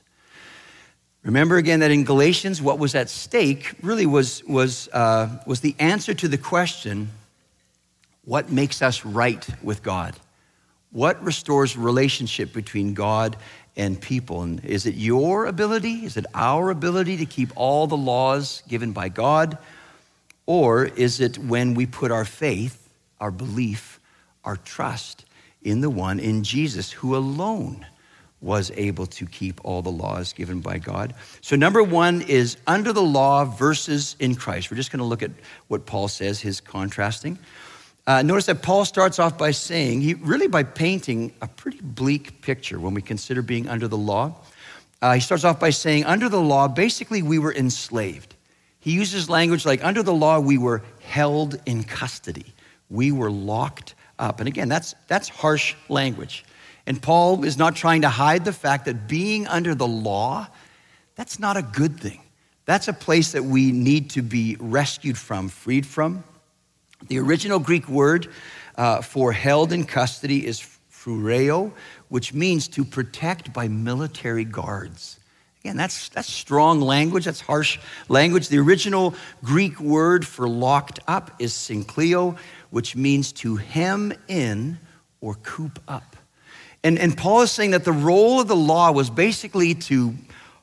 Remember 1.24 1.58
again 1.58 1.82
that 1.82 1.92
in 1.92 2.06
Galatians, 2.06 2.62
what 2.62 2.80
was 2.80 2.96
at 2.96 3.10
stake 3.10 3.74
really 3.82 4.06
was, 4.06 4.42
was, 4.46 4.88
uh, 4.94 5.28
was 5.46 5.60
the 5.60 5.76
answer 5.80 6.14
to 6.14 6.30
the 6.30 6.38
question 6.38 7.10
what 8.24 8.50
makes 8.50 8.82
us 8.82 9.04
right 9.04 9.46
with 9.62 9.84
God? 9.84 10.16
What 10.92 11.22
restores 11.22 11.76
relationship 11.76 12.54
between 12.54 12.94
God 12.94 13.36
and 13.82 14.00
people. 14.00 14.44
And 14.44 14.64
is 14.64 14.86
it 14.86 14.94
your 14.94 15.48
ability? 15.48 16.06
Is 16.06 16.16
it 16.16 16.28
our 16.36 16.70
ability 16.70 17.18
to 17.18 17.26
keep 17.26 17.50
all 17.56 17.88
the 17.88 17.98
laws 17.98 18.62
given 18.68 18.92
by 18.92 19.10
God? 19.10 19.58
Or 20.46 20.86
is 20.86 21.20
it 21.20 21.40
when 21.40 21.74
we 21.74 21.88
put 21.88 22.12
our 22.12 22.24
faith, 22.24 22.90
our 23.20 23.32
belief, 23.32 24.00
our 24.46 24.58
trust 24.58 25.26
in 25.64 25.82
the 25.82 25.90
one, 25.90 26.20
in 26.20 26.44
Jesus, 26.44 26.92
who 26.92 27.16
alone 27.16 27.84
was 28.40 28.72
able 28.76 29.08
to 29.08 29.26
keep 29.26 29.60
all 29.64 29.82
the 29.82 29.90
laws 29.90 30.32
given 30.32 30.62
by 30.62 30.78
God? 30.78 31.16
So, 31.42 31.56
number 31.56 31.82
one 31.82 32.22
is 32.22 32.58
under 32.68 32.94
the 32.94 33.02
law 33.02 33.46
versus 33.46 34.16
in 34.20 34.36
Christ. 34.36 34.70
We're 34.70 34.78
just 34.78 34.92
going 34.92 35.00
to 35.00 35.06
look 35.06 35.24
at 35.24 35.32
what 35.70 35.88
Paul 35.88 36.08
says, 36.08 36.40
his 36.40 36.62
contrasting. 36.62 37.40
Uh, 38.08 38.22
notice 38.24 38.48
that 38.48 38.64
Paul 38.64 38.84
starts 38.86 39.20
off 39.20 39.38
by 39.38 39.52
saying, 39.52 40.02
he 40.02 40.16
really 40.16 40.48
by 40.48 40.64
painting 40.64 41.34
a 41.42 41.48
pretty 41.48 41.80
bleak 41.82 42.42
picture 42.42 42.80
when 42.80 42.94
we 42.94 43.02
consider 43.02 43.42
being 43.42 43.70
under 43.70 43.88
the 43.88 43.98
law. 43.98 44.36
Uh, 45.02 45.14
he 45.14 45.20
starts 45.20 45.44
off 45.44 45.60
by 45.60 45.70
saying, 45.70 46.06
under 46.06 46.28
the 46.30 46.40
law, 46.40 46.68
basically 46.68 47.22
we 47.22 47.40
were 47.40 47.54
enslaved. 47.54 48.36
He 48.80 48.92
uses 48.92 49.30
language 49.30 49.66
like, 49.66 49.84
under 49.84 50.02
the 50.02 50.14
law, 50.14 50.40
we 50.40 50.58
were 50.58 50.82
held 51.02 51.62
in 51.68 51.84
custody. 51.84 52.54
We 52.90 53.12
were 53.12 53.32
locked 53.32 53.94
up. 54.18 54.40
And 54.40 54.48
again, 54.48 54.68
that's, 54.68 54.96
that's 55.08 55.30
harsh 55.30 55.76
language. 55.88 56.44
And 56.88 57.00
Paul 57.00 57.44
is 57.46 57.58
not 57.58 57.76
trying 57.76 58.02
to 58.02 58.10
hide 58.10 58.44
the 58.46 58.54
fact 58.54 58.86
that 58.86 59.08
being 59.08 59.48
under 59.48 59.76
the 59.76 59.88
law, 59.88 60.48
that's 61.16 61.40
not 61.40 61.58
a 61.58 61.62
good 61.62 62.00
thing. 62.00 62.22
That's 62.66 62.88
a 62.88 62.94
place 62.94 63.34
that 63.34 63.44
we 63.44 63.72
need 63.72 64.10
to 64.12 64.22
be 64.24 64.58
rescued 64.60 65.18
from, 65.18 65.50
freed 65.50 65.86
from. 65.86 66.24
The 67.08 67.20
original 67.20 67.60
Greek 67.60 67.88
word 67.88 68.28
uh, 68.76 69.02
for 69.02 69.32
held 69.32 69.74
in 69.74 69.86
custody 69.86 70.46
is 70.46 70.60
phroureo, 70.92 71.72
which 72.10 72.34
means 72.34 72.68
to 72.70 72.86
protect 72.86 73.54
by 73.54 73.68
military 73.68 74.46
guards. 74.46 75.20
Again, 75.62 75.78
that's, 75.78 76.10
that's 76.10 76.32
strong 76.32 76.82
language, 76.82 77.26
that's 77.26 77.42
harsh 77.42 77.78
language. 78.10 78.48
The 78.48 78.58
original 78.58 79.14
Greek 79.44 79.80
word 79.80 80.26
for 80.26 80.50
locked 80.50 81.00
up 81.08 81.32
is 81.38 81.54
synkleo, 81.54 82.38
which 82.72 82.96
means 82.96 83.32
to 83.34 83.58
hem 83.58 84.14
in 84.28 84.80
or 85.22 85.36
coop 85.36 85.80
up. 85.88 86.16
And, 86.84 86.98
and 86.98 87.16
Paul 87.16 87.42
is 87.42 87.52
saying 87.52 87.72
that 87.72 87.86
the 87.86 87.92
role 87.92 88.42
of 88.42 88.48
the 88.48 88.56
law 88.56 88.92
was 88.92 89.12
basically 89.12 89.76
to 89.76 90.16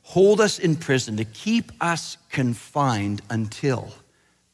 hold 0.02 0.40
us 0.40 0.59
in 0.59 0.75
prison, 0.75 1.16
to 1.18 1.25
keep 1.25 1.71
us 1.80 2.16
confined 2.30 3.23
until, 3.30 3.92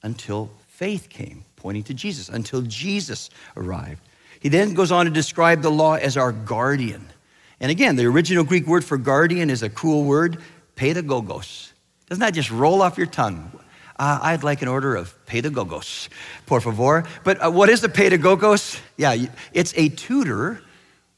until 0.03 0.51
faith 0.69 1.09
came 1.09 1.45
pointing 1.65 1.83
to 1.83 1.95
Jesus, 1.95 2.29
until 2.29 2.61
Jesus 2.61 3.31
arrived. 3.57 4.03
He 4.39 4.51
then 4.51 4.75
goes 4.75 4.93
on 4.93 5.07
to 5.07 5.11
describe 5.11 5.63
the 5.63 5.71
law 5.71 5.95
as 5.95 6.19
our 6.19 6.31
guardian. 6.31 7.09
And 7.59 7.71
again, 7.71 7.97
the 7.97 8.05
original 8.05 8.45
Greek 8.45 8.67
word 8.67 8.85
for 8.85 8.99
guardian 8.99 9.49
is 9.49 9.63
a 9.63 9.71
cool 9.71 10.05
word, 10.05 10.37
pedagogos. 10.77 11.73
Doesn't 12.11 12.21
that 12.21 12.35
just 12.35 12.51
roll 12.51 12.83
off 12.83 12.99
your 12.99 13.07
tongue? 13.07 13.51
Uh, 13.99 14.19
I'd 14.21 14.43
like 14.43 14.61
an 14.61 14.69
order 14.69 14.95
of 14.95 15.15
pedagogos, 15.25 16.11
por 16.45 16.61
favor. 16.61 17.05
But 17.25 17.43
uh, 17.43 17.51
what 17.51 17.71
is 17.71 17.83
a 17.83 17.89
pedagogos? 17.89 18.79
Yeah, 18.99 19.17
it's 19.55 19.73
a 19.75 19.89
tutor 19.89 20.61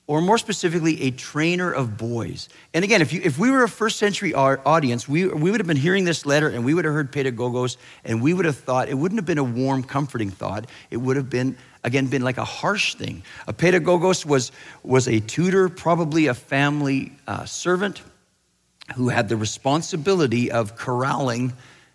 or 0.08 0.20
more 0.20 0.38
specifically, 0.38 1.02
a 1.02 1.10
trainer 1.10 1.72
of 1.72 1.96
boys. 1.96 2.48
And 2.72 2.84
again, 2.84 3.02
if, 3.02 3.12
you, 3.12 3.20
if 3.25 3.38
we 3.38 3.50
were 3.50 3.64
a 3.64 3.68
first 3.68 3.98
century 3.98 4.32
audience, 4.34 5.08
we, 5.08 5.26
we 5.26 5.50
would 5.50 5.58
have 5.58 5.66
been 5.66 5.76
hearing 5.76 6.04
this 6.04 6.25
letter 6.25 6.48
and 6.48 6.64
we 6.64 6.75
would 6.75 6.84
have 6.84 6.94
heard 6.94 7.10
pedagogos 7.10 7.76
and 8.04 8.22
we 8.22 8.32
would 8.32 8.44
have 8.44 8.56
thought, 8.56 8.88
it 8.88 8.94
wouldn't 8.94 9.18
have 9.18 9.26
been 9.26 9.38
a 9.38 9.44
warm, 9.44 9.82
comforting 9.82 10.30
thought. 10.30 10.66
It 10.90 10.98
would 10.98 11.16
have 11.16 11.28
been, 11.28 11.56
again, 11.82 12.06
been 12.06 12.22
like 12.22 12.38
a 12.38 12.44
harsh 12.44 12.94
thing. 12.94 13.25
A 13.48 13.52
pedagogos 13.52 14.25
was, 14.25 14.52
was 14.84 15.08
a 15.08 15.18
tutor, 15.18 15.68
probably 15.68 16.28
a 16.28 16.34
family 16.34 17.12
uh, 17.26 17.44
servant 17.44 18.02
who 18.94 19.08
had 19.08 19.28
the 19.28 19.36
responsibility 19.36 20.52
of 20.52 20.76
corralling 20.76 21.52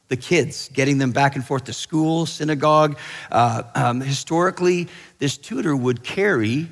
the 0.10 0.18
kids, 0.18 0.70
getting 0.74 0.98
them 0.98 1.12
back 1.12 1.38
and 1.38 1.46
forth 1.46 1.64
to 1.64 1.74
school, 1.74 2.26
synagogue. 2.26 2.98
Uh, 3.32 3.64
um, 3.74 4.02
historically, 4.02 4.90
this 5.20 5.38
tutor 5.38 5.74
would 5.74 6.04
carry 6.04 6.68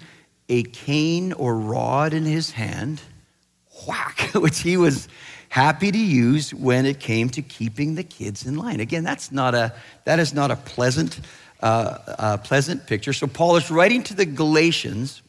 a 0.49 0.63
cane 0.63 1.31
or 1.33 1.55
rod 1.57 2.13
in 2.13 2.25
his 2.25 2.51
hand, 2.51 3.01
whack, 3.87 4.19
which 4.33 4.59
he 4.59 4.75
was 4.75 5.07
happy 5.49 5.91
to 5.91 5.97
use 5.97 6.53
when 6.53 6.85
it 6.85 6.99
came 6.99 7.29
to 7.29 7.41
keeping 7.41 7.95
the 7.95 8.03
kids 8.03 8.45
in 8.45 8.55
line. 8.55 8.79
Again, 8.79 9.03
that's 9.03 9.31
not 9.31 9.55
a, 9.55 9.73
that 10.05 10.19
is 10.19 10.33
not 10.33 10.51
a 10.51 10.55
pleasant, 10.55 11.19
uh, 11.61 11.97
uh, 12.07 12.37
pleasant 12.37 12.85
picture. 12.87 13.13
So 13.13 13.27
Paul 13.27 13.55
is 13.55 13.71
writing 13.71 14.03
to 14.03 14.13
the 14.13 14.25
Galatians, 14.25 15.21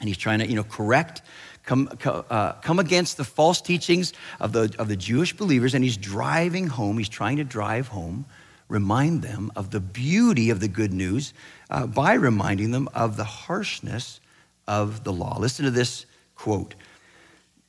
and 0.00 0.08
he's 0.08 0.18
trying 0.18 0.38
to, 0.38 0.46
you 0.46 0.56
know, 0.56 0.64
correct, 0.64 1.22
come, 1.64 1.88
uh, 2.04 2.52
come 2.52 2.78
against 2.78 3.16
the 3.16 3.24
false 3.24 3.60
teachings 3.60 4.12
of 4.40 4.52
the, 4.52 4.74
of 4.78 4.88
the 4.88 4.96
Jewish 4.96 5.36
believers, 5.36 5.74
and 5.74 5.84
he's 5.84 5.96
driving 5.96 6.66
home, 6.66 6.98
he's 6.98 7.08
trying 7.08 7.36
to 7.36 7.44
drive 7.44 7.88
home, 7.88 8.24
remind 8.68 9.22
them 9.22 9.52
of 9.56 9.70
the 9.70 9.80
beauty 9.80 10.48
of 10.50 10.60
the 10.60 10.68
good 10.68 10.92
news 10.92 11.34
uh, 11.70 11.86
by 11.86 12.14
reminding 12.14 12.70
them 12.70 12.88
of 12.94 13.16
the 13.16 13.24
harshness 13.24 14.20
of 14.66 15.04
the 15.04 15.12
law. 15.12 15.38
Listen 15.38 15.64
to 15.64 15.70
this 15.70 16.06
quote 16.34 16.74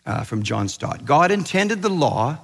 uh, 0.05 0.23
from 0.23 0.43
John 0.43 0.67
Stott 0.67 1.05
God 1.05 1.31
intended 1.31 1.81
the 1.81 1.89
law 1.89 2.39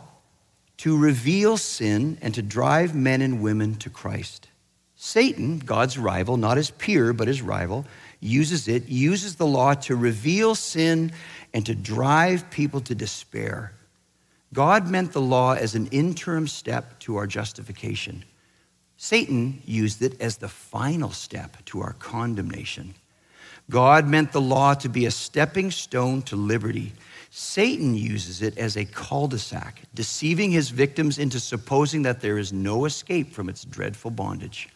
to 0.78 0.98
reveal 0.98 1.58
sin 1.58 2.18
and 2.22 2.34
to 2.34 2.42
drive 2.42 2.96
men 2.96 3.22
and 3.22 3.42
women 3.42 3.76
to 3.76 3.90
Christ. 3.90 4.48
Satan, 4.96 5.60
God's 5.60 5.98
rival, 5.98 6.38
not 6.38 6.58
his 6.58 6.72
peer, 6.72 7.14
but 7.14 7.28
his 7.28 7.42
rival, 7.42 7.86
uses 8.20 8.68
it, 8.68 8.88
uses 8.88 9.36
the 9.36 9.46
law 9.46 9.74
to 9.74 9.96
reveal 9.96 10.54
sin 10.54 11.12
and 11.54 11.66
to 11.66 11.76
drive 11.76 12.50
people 12.52 12.82
to 12.82 12.94
despair. 12.96 13.74
God 14.54 14.90
meant 14.90 15.14
the 15.14 15.22
law 15.22 15.54
as 15.54 15.76
an 15.76 15.88
interim 15.88 16.48
step 16.48 17.00
to 17.00 17.16
our 17.16 17.26
justification. 17.26 18.24
Satan 18.98 19.62
used 19.66 20.02
it 20.02 20.22
as 20.22 20.38
the 20.38 20.50
final 20.50 21.10
step 21.12 21.58
to 21.66 21.82
our 21.82 21.94
condemnation. 21.94 22.94
God 23.72 24.06
meant 24.06 24.34
the 24.34 24.42
law 24.42 24.74
to 24.76 24.90
be 24.90 25.06
a 25.06 25.12
stepping 25.12 25.72
stone 25.72 26.22
to 26.24 26.36
liberty. 26.36 26.92
Satan 27.30 27.96
uses 27.96 28.42
it 28.42 28.58
as 28.58 28.76
a 28.76 28.84
cul 28.84 29.30
de 29.30 29.40
sac, 29.40 29.82
deceiving 29.96 30.52
his 30.52 30.70
victims 30.70 31.18
into 31.18 31.40
supposing 31.40 32.02
that 32.02 32.20
there 32.20 32.38
is 32.38 32.52
no 32.52 32.84
escape 32.84 33.32
from 33.32 33.48
its 33.48 33.64
dreadful 33.64 34.12
bondage. 34.12 34.68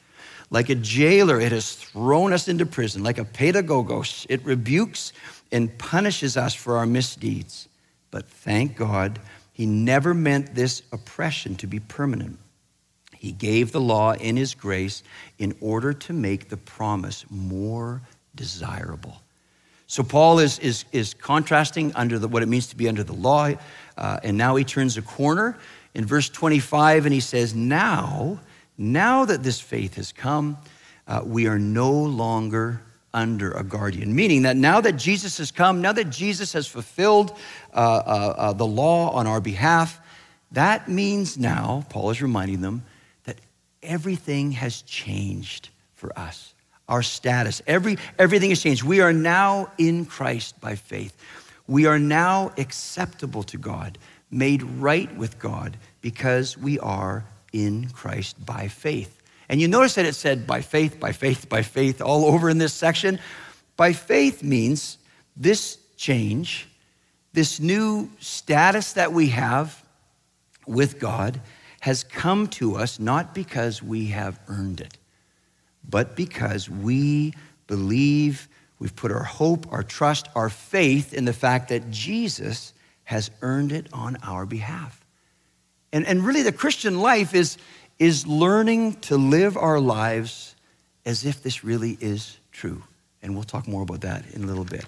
Like 0.49 0.69
a 0.69 0.75
jailer, 0.75 1.41
it 1.41 1.51
has 1.51 1.75
thrown 1.75 2.31
us 2.31 2.47
into 2.47 2.65
prison. 2.65 3.03
Like 3.03 3.17
a 3.17 3.25
pedagogos, 3.25 4.25
it 4.29 4.45
rebukes 4.45 5.11
and 5.51 5.77
punishes 5.77 6.37
us 6.37 6.55
for 6.55 6.77
our 6.77 6.85
misdeeds. 6.85 7.67
But 8.11 8.29
thank 8.29 8.77
God, 8.77 9.19
he 9.51 9.65
never 9.65 10.13
meant 10.13 10.55
this 10.55 10.81
oppression 10.93 11.55
to 11.55 11.67
be 11.67 11.81
permanent. 11.81 12.39
He 13.17 13.33
gave 13.33 13.71
the 13.73 13.81
law 13.81 14.13
in 14.13 14.37
his 14.37 14.53
grace 14.53 15.03
in 15.37 15.55
order 15.59 15.91
to 15.91 16.13
make 16.13 16.47
the 16.47 16.57
promise 16.57 17.25
more 17.29 18.01
desirable. 18.35 19.21
So 19.87 20.03
Paul 20.03 20.39
is, 20.39 20.57
is, 20.59 20.85
is 20.91 21.13
contrasting 21.13 21.93
under 21.93 22.17
the, 22.17 22.27
what 22.27 22.41
it 22.41 22.47
means 22.47 22.67
to 22.67 22.75
be 22.75 22.87
under 22.87 23.03
the 23.03 23.13
law, 23.13 23.51
uh, 23.97 24.19
and 24.23 24.37
now 24.37 24.55
he 24.55 24.63
turns 24.63 24.97
a 24.97 25.01
corner 25.01 25.57
in 25.93 26.05
verse 26.05 26.27
25 26.29 27.05
and 27.05 27.13
he 27.13 27.19
says, 27.19 27.53
Now, 27.53 28.39
now 28.77 29.25
that 29.25 29.43
this 29.43 29.59
faith 29.59 29.95
has 29.95 30.11
come, 30.11 30.57
uh, 31.07 31.21
we 31.23 31.47
are 31.47 31.59
no 31.59 31.91
longer 31.91 32.81
under 33.13 33.51
a 33.51 33.63
guardian. 33.63 34.13
Meaning 34.13 34.41
that 34.41 34.57
now 34.57 34.81
that 34.81 34.93
Jesus 34.93 35.37
has 35.37 35.51
come, 35.51 35.81
now 35.81 35.93
that 35.93 36.09
Jesus 36.09 36.51
has 36.53 36.67
fulfilled 36.67 37.37
uh, 37.73 37.77
uh, 37.77 38.33
uh 38.37 38.53
the 38.53 38.65
law 38.65 39.11
on 39.11 39.27
our 39.27 39.39
behalf, 39.39 40.01
that 40.51 40.89
means 40.89 41.37
now, 41.37 41.85
Paul 41.89 42.09
is 42.09 42.21
reminding 42.21 42.61
them, 42.61 42.83
that 43.25 43.37
everything 43.83 44.51
has 44.53 44.81
changed 44.81 45.69
for 45.93 46.17
us 46.17 46.54
our 46.87 47.03
status. 47.03 47.61
Every, 47.67 47.97
everything 48.19 48.49
has 48.49 48.61
changed. 48.61 48.83
We 48.83 49.01
are 49.01 49.13
now 49.13 49.71
in 49.77 50.05
Christ 50.05 50.59
by 50.61 50.75
faith. 50.75 51.15
We 51.67 51.85
are 51.87 51.99
now 51.99 52.51
acceptable 52.57 53.43
to 53.43 53.57
God, 53.57 53.97
made 54.29 54.61
right 54.63 55.15
with 55.17 55.39
God 55.39 55.77
because 56.01 56.57
we 56.57 56.77
are 56.79 57.25
in 57.53 57.89
Christ 57.89 58.43
by 58.45 58.67
faith. 58.67 59.21
And 59.49 59.61
you 59.61 59.67
notice 59.67 59.95
that 59.95 60.05
it 60.05 60.13
said 60.13 60.45
by 60.45 60.61
faith, 60.61 60.99
by 60.99 61.11
faith, 61.11 61.49
by 61.49 61.61
faith 61.61 62.01
all 62.01 62.25
over 62.25 62.49
in 62.49 62.57
this 62.57 62.73
section. 62.73 63.19
By 63.77 63.93
faith 63.93 64.43
means 64.43 64.97
this 65.35 65.77
change, 65.97 66.67
this 67.33 67.59
new 67.59 68.09
status 68.19 68.93
that 68.93 69.11
we 69.11 69.27
have 69.29 69.83
with 70.67 70.99
God 70.99 71.41
has 71.81 72.03
come 72.03 72.47
to 72.47 72.75
us 72.75 72.99
not 72.99 73.35
because 73.35 73.81
we 73.83 74.07
have 74.07 74.39
earned 74.47 74.81
it 74.81 74.97
but 75.89 76.15
because 76.15 76.69
we 76.69 77.33
believe, 77.67 78.47
we've 78.79 78.95
put 78.95 79.11
our 79.11 79.23
hope, 79.23 79.71
our 79.71 79.83
trust, 79.83 80.27
our 80.35 80.49
faith 80.49 81.13
in 81.13 81.25
the 81.25 81.33
fact 81.33 81.69
that 81.69 81.89
Jesus 81.91 82.73
has 83.05 83.31
earned 83.41 83.71
it 83.71 83.87
on 83.93 84.17
our 84.23 84.45
behalf. 84.45 85.03
And, 85.93 86.05
and 86.05 86.25
really, 86.25 86.41
the 86.41 86.51
Christian 86.51 86.99
life 86.99 87.33
is, 87.33 87.57
is 87.99 88.27
learning 88.27 88.95
to 89.01 89.17
live 89.17 89.55
our 89.55 89.79
lives 89.79 90.55
as 91.05 91.25
if 91.25 91.41
this 91.43 91.63
really 91.63 91.97
is 92.01 92.37
true. 92.51 92.83
And 93.21 93.33
we'll 93.35 93.43
talk 93.43 93.67
more 93.67 93.83
about 93.83 94.01
that 94.01 94.25
in 94.33 94.43
a 94.43 94.47
little 94.47 94.65
bit. 94.65 94.85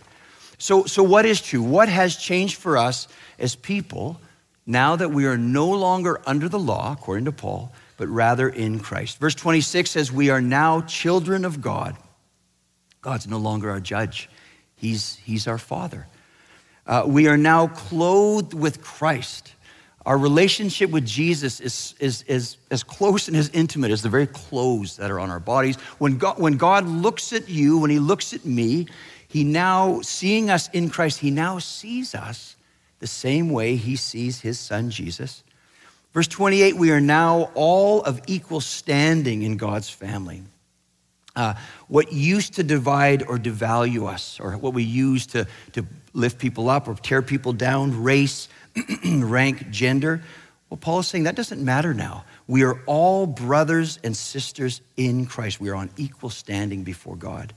So, 0.58 0.86
so 0.86 1.04
what 1.04 1.25
is 1.25 1.39
true? 1.39 1.62
What 1.62 1.88
has 1.88 2.18
changed 2.18 2.58
for 2.58 2.77
us 2.77 3.08
as 3.38 3.56
people 3.56 4.20
now 4.66 4.96
that 4.96 5.12
we 5.12 5.25
are 5.25 5.38
no 5.38 5.70
longer 5.70 6.20
under 6.25 6.50
the 6.50 6.60
law, 6.60 6.92
according 6.92 7.25
to 7.25 7.32
Paul, 7.32 7.72
but 7.98 8.08
rather 8.08 8.48
in 8.48 8.80
Christ. 8.80 9.18
Verse 9.18 9.36
26 9.36 9.89
says, 9.89 10.12
We 10.12 10.30
are 10.30 10.42
now 10.42 10.82
children 10.82 11.44
of 11.44 11.62
God. 11.62 11.98
God's 13.01 13.27
no 13.27 13.38
longer 13.38 13.70
our 13.70 13.80
judge, 13.80 14.30
He's, 14.75 15.16
he's 15.16 15.48
our 15.48 15.58
Father. 15.58 16.06
Uh, 16.86 17.04
we 17.06 17.27
are 17.27 17.38
now 17.38 17.68
clothed 17.68 18.54
with 18.54 18.82
Christ. 18.82 19.54
Our 20.06 20.18
relationship 20.18 20.89
with 20.92 21.06
Jesus 21.06 21.60
is, 21.60 21.96
is, 22.00 22.22
is 22.24 22.58
as 22.72 22.82
close 22.82 23.27
and 23.27 23.36
as 23.36 23.50
intimate 23.50 23.92
as 23.92 24.04
the 24.04 24.10
very 24.10 24.27
clothes 24.27 24.96
that 24.98 25.12
are 25.12 25.20
on 25.20 25.30
our 25.30 25.39
bodies. 25.39 25.75
When 25.98 26.18
God, 26.18 26.39
when 26.39 26.56
God 26.56 26.88
looks 26.88 27.34
at 27.34 27.50
you, 27.50 27.80
when 27.80 27.89
He 27.89 28.00
looks 28.00 28.34
at 28.34 28.46
me, 28.46 28.88
He 29.27 29.44
now, 29.44 30.00
seeing 30.01 30.50
us 30.50 30.70
in 30.70 30.89
Christ, 30.89 31.20
He 31.20 31.30
now 31.30 31.60
sees 31.60 32.16
us 32.16 32.56
the 33.00 33.08
same 33.08 33.50
way 33.50 33.75
He 33.75 33.98
sees 33.98 34.39
His 34.39 34.60
Son 34.60 34.89
Jesus. 34.89 35.44
Verse 36.18 36.28
28 36.30 36.78
we 36.78 36.90
are 36.90 37.00
now 37.00 37.52
all 37.54 38.02
of 38.02 38.20
equal 38.26 38.60
standing 38.60 39.44
in 39.44 39.56
God's 39.56 39.88
family. 39.88 40.42
Uh, 41.36 41.54
what 41.90 42.12
used 42.12 42.56
to 42.56 42.64
divide 42.64 43.22
or 43.22 43.38
devalue 43.38 44.12
us, 44.12 44.40
or 44.40 44.54
what 44.54 44.74
we 44.74 44.82
use 44.82 45.28
to, 45.28 45.46
to 45.74 45.86
lift 46.14 46.40
people 46.40 46.72
up 46.72 46.88
or 46.88 46.96
tear 46.96 47.22
people 47.22 47.54
down, 47.54 48.02
race, 48.02 48.50
rank, 49.06 49.70
gender, 49.70 50.24
well, 50.72 50.80
Paul 50.80 51.02
is 51.02 51.08
saying 51.08 51.26
that 51.26 51.36
doesn't 51.36 51.64
matter 51.64 51.94
now. 51.94 52.26
We 52.48 52.64
are 52.64 52.82
all 52.88 53.28
brothers 53.28 54.00
and 54.04 54.18
sisters 54.18 54.82
in 54.96 55.28
Christ. 55.28 55.62
We 55.62 55.70
are 55.70 55.76
on 55.76 55.92
equal 55.98 56.32
standing 56.32 56.84
before 56.84 57.16
God. 57.16 57.54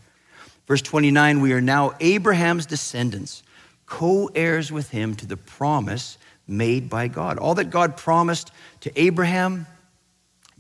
Verse 0.67 0.83
29 0.83 1.41
we 1.41 1.55
are 1.55 1.63
now 1.63 1.95
Abraham's 1.99 2.67
descendants, 2.67 3.43
co 3.87 4.29
heirs 4.35 4.71
with 4.71 4.91
him 4.91 5.15
to 5.15 5.27
the 5.27 5.39
promise 5.39 6.19
made 6.51 6.91
by 6.91 7.09
God. 7.09 7.39
All 7.39 7.55
that 7.55 7.71
God 7.71 7.97
promised 7.97 8.51
to 8.81 9.01
Abraham 9.01 9.67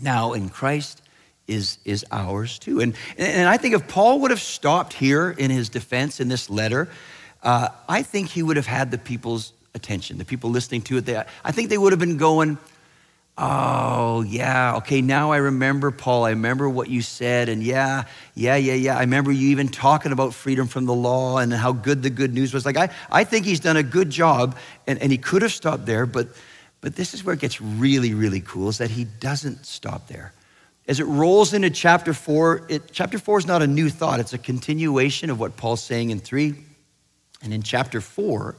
now 0.00 0.32
in 0.32 0.49
Christ 0.49 1.02
is, 1.47 1.78
is 1.85 2.04
ours 2.11 2.59
too. 2.59 2.80
And, 2.80 2.94
and 3.18 3.49
I 3.49 3.56
think 3.56 3.75
if 3.75 3.88
Paul 3.88 4.20
would 4.20 4.30
have 4.30 4.40
stopped 4.40 4.92
here 4.92 5.30
in 5.30 5.50
his 5.50 5.68
defense 5.68 6.20
in 6.20 6.28
this 6.28 6.49
letter, 6.49 6.88
uh, 7.42 7.68
I 7.88 8.02
think 8.02 8.28
he 8.28 8.42
would 8.42 8.56
have 8.56 8.66
had 8.66 8.90
the 8.90 8.99
people's 8.99 9.52
attention, 9.75 10.18
the 10.18 10.25
people 10.25 10.50
listening 10.50 10.82
to 10.82 10.99
it. 10.99 11.06
They, 11.06 11.23
I 11.44 11.52
think 11.52 11.68
they 11.68 11.78
would 11.78 11.92
have 11.92 12.00
been 12.00 12.16
going, 12.16 12.59
Oh, 13.38 14.22
yeah. 14.22 14.76
Okay, 14.76 15.00
now 15.00 15.32
I 15.32 15.38
remember, 15.38 15.90
Paul. 15.90 16.25
I 16.25 16.30
remember 16.30 16.68
what 16.68 16.90
you 16.90 17.00
said. 17.00 17.49
And 17.49 17.62
yeah, 17.62 18.04
yeah, 18.34 18.56
yeah, 18.56 18.75
yeah. 18.75 18.96
I 18.96 19.00
remember 19.00 19.32
you 19.32 19.49
even 19.49 19.68
talking 19.68 20.12
about 20.12 20.34
freedom 20.34 20.66
from 20.66 20.84
the 20.84 20.94
law 20.94 21.38
and 21.38 21.52
how 21.52 21.72
good 21.72 22.02
the 22.02 22.10
good 22.10 22.34
news 22.34 22.52
was. 22.52 22.66
Like, 22.66 22.76
I, 22.76 22.90
I 23.10 23.25
think 23.25 23.46
he's 23.46 23.60
done 23.60 23.78
a 23.78 23.82
good 23.82 24.10
job. 24.10 24.58
And, 24.87 25.00
and 25.00 25.10
he 25.10 25.16
could 25.16 25.40
have 25.40 25.52
stopped 25.52 25.87
there, 25.87 26.04
but, 26.04 26.28
but 26.82 26.96
this 26.96 27.14
is 27.14 27.25
where 27.25 27.34
it 27.34 27.40
gets 27.40 27.60
really, 27.62 28.12
really 28.12 28.40
cool 28.40 28.68
is 28.68 28.78
that 28.78 28.90
he 28.90 29.04
doesn't 29.04 29.64
stop 29.64 30.06
there. 30.08 30.34
As 30.87 31.00
it 31.00 31.04
rolls 31.04 31.54
into 31.54 31.70
chapter 31.70 32.12
four, 32.12 32.66
it, 32.68 32.90
chapter 32.92 33.18
four 33.18 33.38
is 33.38 33.46
not 33.46 33.62
a 33.62 33.66
new 33.66 33.88
thought, 33.88 34.20
it's 34.20 34.32
a 34.32 34.38
continuation 34.38 35.30
of 35.30 35.38
what 35.38 35.56
Paul's 35.56 35.82
saying 35.82 36.10
in 36.10 36.18
three. 36.18 36.54
And 37.42 37.54
in 37.54 37.62
chapter 37.62 38.00
four, 38.00 38.56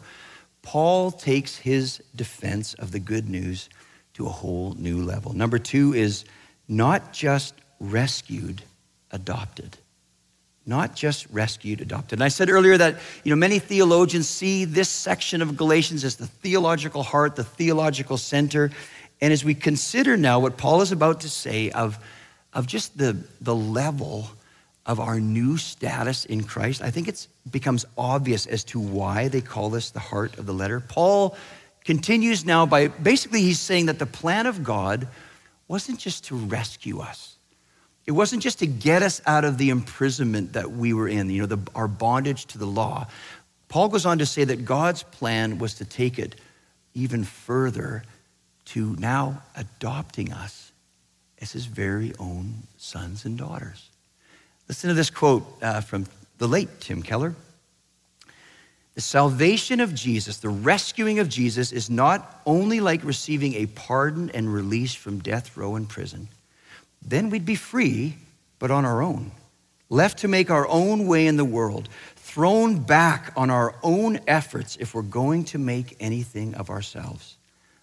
Paul 0.61 1.11
takes 1.11 1.57
his 1.57 2.01
defense 2.15 2.73
of 2.75 2.91
the 2.91 2.99
good 2.99 3.27
news 3.27 3.69
to 4.21 4.27
a 4.27 4.31
whole 4.31 4.75
new 4.77 5.03
level. 5.03 5.33
Number 5.33 5.57
two 5.57 5.93
is 5.93 6.25
not 6.67 7.11
just 7.11 7.55
rescued, 7.79 8.61
adopted. 9.09 9.77
Not 10.63 10.95
just 10.95 11.25
rescued, 11.31 11.81
adopted. 11.81 12.19
And 12.19 12.23
I 12.23 12.27
said 12.27 12.49
earlier 12.49 12.77
that 12.77 12.99
you 13.23 13.31
know 13.31 13.35
many 13.35 13.57
theologians 13.57 14.29
see 14.29 14.65
this 14.65 14.89
section 14.89 15.41
of 15.41 15.57
Galatians 15.57 16.03
as 16.03 16.17
the 16.17 16.27
theological 16.27 17.01
heart, 17.01 17.35
the 17.35 17.43
theological 17.43 18.17
center. 18.17 18.69
And 19.21 19.33
as 19.33 19.43
we 19.43 19.55
consider 19.55 20.15
now 20.17 20.39
what 20.39 20.55
Paul 20.55 20.81
is 20.81 20.91
about 20.91 21.21
to 21.21 21.29
say 21.29 21.71
of, 21.71 21.97
of 22.53 22.67
just 22.67 22.95
the, 22.97 23.17
the 23.41 23.55
level 23.55 24.27
of 24.85 24.99
our 24.99 25.19
new 25.19 25.57
status 25.57 26.25
in 26.25 26.43
Christ, 26.43 26.83
I 26.83 26.91
think 26.91 27.07
it 27.07 27.27
becomes 27.49 27.85
obvious 27.97 28.45
as 28.45 28.63
to 28.65 28.79
why 28.79 29.29
they 29.29 29.41
call 29.41 29.71
this 29.71 29.89
the 29.89 29.99
heart 29.99 30.37
of 30.37 30.45
the 30.45 30.53
letter. 30.53 30.79
Paul 30.79 31.35
continues 31.83 32.45
now 32.45 32.65
by 32.65 32.88
basically 32.88 33.41
he's 33.41 33.59
saying 33.59 33.88
that 33.88 34.00
the 34.00 34.05
plan 34.05 34.45
of 34.45 34.63
God 34.63 35.07
wasn't 35.67 36.00
just 36.00 36.25
to 36.25 36.35
rescue 36.35 37.00
us. 37.00 37.38
It 38.05 38.11
wasn't 38.11 38.43
just 38.43 38.59
to 38.59 38.67
get 38.67 39.03
us 39.03 39.21
out 39.25 39.45
of 39.45 39.57
the 39.57 39.69
imprisonment 39.69 40.53
that 40.53 40.71
we 40.71 40.93
were 40.93 41.07
in, 41.07 41.29
you 41.29 41.41
know, 41.41 41.45
the, 41.45 41.59
our 41.75 41.88
bondage 41.88 42.45
to 42.47 42.57
the 42.57 42.65
law. 42.65 43.07
Paul 43.69 43.89
goes 43.89 44.05
on 44.05 44.17
to 44.17 44.25
say 44.25 44.43
that 44.43 44.65
God's 44.65 45.03
plan 45.03 45.59
was 45.59 45.75
to 45.75 45.85
take 45.85 46.19
it 46.19 46.35
even 46.93 47.23
further 47.23 48.03
to 48.65 48.95
now 48.97 49.41
adopting 49.55 50.33
us 50.33 50.71
as 51.39 51.51
his 51.51 51.65
very 51.65 52.13
own 52.19 52.63
sons 52.77 53.25
and 53.25 53.38
daughters. 53.38 53.89
Listen 54.67 54.89
to 54.89 54.93
this 54.93 55.09
quote 55.09 55.45
uh, 55.61 55.81
from 55.81 56.05
the 56.38 56.47
late 56.47 56.79
Tim 56.79 57.01
Keller. 57.01 57.35
The 58.95 59.01
salvation 59.01 59.79
of 59.79 59.95
Jesus, 59.95 60.38
the 60.38 60.50
rescuing 60.50 61.19
of 61.19 61.29
Jesus, 61.29 61.71
is 61.71 61.89
not 61.89 62.41
only 62.45 62.81
like 62.81 63.03
receiving 63.03 63.53
a 63.53 63.67
pardon 63.67 64.29
and 64.31 64.53
release 64.53 64.93
from 64.93 65.19
death 65.19 65.55
row 65.55 65.75
and 65.75 65.88
prison. 65.88 66.27
Then 67.01 67.29
we'd 67.29 67.45
be 67.45 67.55
free, 67.55 68.17
but 68.60 68.69
on 68.69 68.83
our 68.83 69.01
own, 69.01 69.31
left 69.89 70.19
to 70.19 70.27
make 70.27 70.51
our 70.51 70.67
own 70.67 71.07
way 71.07 71.25
in 71.25 71.38
the 71.38 71.45
world, 71.45 71.88
thrown 72.17 72.79
back 72.79 73.31
on 73.36 73.50
our 73.50 73.75
own 73.81 74.19
efforts 74.27 74.77
if 74.79 74.93
we're 74.93 75.01
going 75.01 75.45
to 75.45 75.57
make 75.57 75.95
anything 76.00 76.53
of 76.55 76.69
ourselves. 76.69 77.38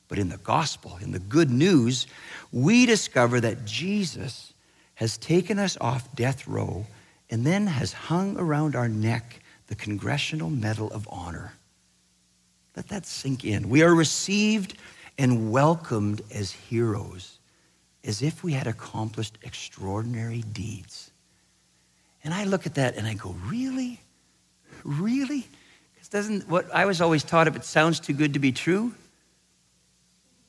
But 0.09 0.19
in 0.19 0.29
the 0.29 0.39
gospel, 0.39 0.99
in 1.03 1.13
the 1.13 1.19
good 1.19 1.51
news, 1.51 2.07
we 2.53 2.87
discover 2.87 3.41
that 3.41 3.65
Jesus 3.65 4.53
has 4.95 5.19
taken 5.19 5.59
us 5.59 5.77
off 5.81 6.15
death 6.15 6.47
row 6.47 6.87
and 7.31 7.45
then 7.45 7.67
has 7.67 7.93
hung 7.93 8.37
around 8.39 8.75
our 8.75 8.89
neck 8.89 9.41
the 9.69 9.75
Congressional 9.75 10.51
Medal 10.51 10.91
of 10.91 11.07
Honor. 11.11 11.53
Let 12.75 12.89
that 12.89 13.07
sink 13.07 13.45
in. 13.45 13.69
We 13.69 13.83
are 13.83 13.95
received 13.95 14.77
and 15.19 15.51
welcomed 15.51 16.23
as 16.33 16.53
heroes, 16.53 17.39
as 18.05 18.23
if 18.23 18.43
we 18.43 18.53
had 18.53 18.67
accomplished 18.67 19.39
extraordinary 19.43 20.43
deeds. 20.53 21.11
And 22.25 22.33
I 22.33 22.45
look 22.45 22.67
at 22.67 22.75
that 22.75 22.97
and 22.97 23.07
I 23.07 23.15
go, 23.15 23.35
really? 23.47 24.01
Really? 24.85 25.47
Because 25.95 26.09
doesn't 26.09 26.49
what 26.49 26.73
I 26.75 26.87
was 26.87 27.01
always 27.01 27.25
taught 27.25 27.49
if 27.49 27.57
it 27.57 27.65
sounds 27.65 28.01
too 28.01 28.13
good 28.13 28.35
to 28.35 28.39
be 28.39 28.53
true, 28.53 28.95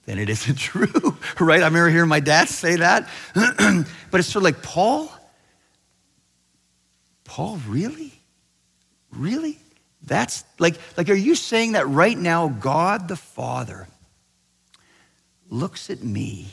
then 0.06 0.18
it 0.18 0.30
isn't 0.30 0.56
true, 0.58 1.18
right? 1.40 1.62
I 1.62 1.66
remember 1.66 1.90
hearing 1.90 2.10
my 2.10 2.20
dad 2.20 2.48
say 2.48 2.78
that. 2.78 3.10
but 3.34 4.20
it's 4.20 4.30
sort 4.30 4.38
of 4.38 4.44
like, 4.44 4.62
Paul? 4.64 5.12
Paul, 7.26 7.60
really? 7.68 8.19
Really? 9.20 9.58
That's 10.02 10.46
like, 10.60 10.76
like, 10.96 11.10
are 11.10 11.14
you 11.14 11.36
saying 11.36 11.74
that 11.74 11.88
right 11.90 12.18
now 12.18 12.48
God 12.48 13.10
the 13.10 13.18
Father 13.18 13.88
looks 15.50 15.90
at 15.90 16.02
me, 16.02 16.48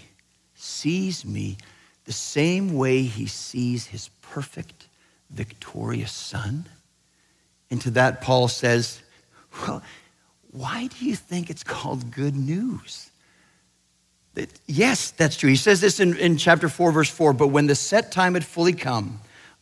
sees 0.57 1.25
me 1.25 1.59
the 2.07 2.13
same 2.13 2.75
way 2.75 3.03
he 3.03 3.27
sees 3.27 3.87
his 3.87 4.09
perfect, 4.21 4.89
victorious 5.31 6.11
Son? 6.11 6.67
And 7.71 7.81
to 7.83 7.91
that, 7.93 8.21
Paul 8.21 8.49
says, 8.49 9.01
Well, 9.63 9.81
why 10.51 10.89
do 10.89 11.07
you 11.07 11.15
think 11.15 11.51
it's 11.51 11.63
called 11.63 12.11
good 12.11 12.35
news? 12.35 13.11
That, 14.35 14.51
yes, 14.67 15.13
that's 15.13 15.37
true. 15.37 15.51
He 15.51 15.57
says 15.57 15.81
this 15.81 16.01
in, 16.01 16.17
in 16.17 16.37
chapter 16.37 16.69
4, 16.69 16.91
verse 16.91 17.11
4 17.11 17.33
But 17.33 17.49
when 17.49 17.69
the 17.69 17.77
set 17.77 18.11
time 18.11 18.35
had 18.35 18.45
fully 18.45 18.73
come, 18.73 19.21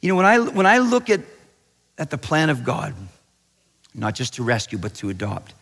You 0.00 0.08
know, 0.08 0.16
when 0.16 0.26
I, 0.26 0.38
when 0.38 0.66
I 0.66 0.78
look 0.78 1.10
at, 1.10 1.20
at 1.98 2.10
the 2.10 2.18
plan 2.18 2.48
of 2.48 2.64
God, 2.64 2.94
not 3.94 4.14
just 4.14 4.34
to 4.34 4.42
rescue, 4.42 4.78
but 4.78 4.94
to 4.94 5.10
adopt, 5.10 5.54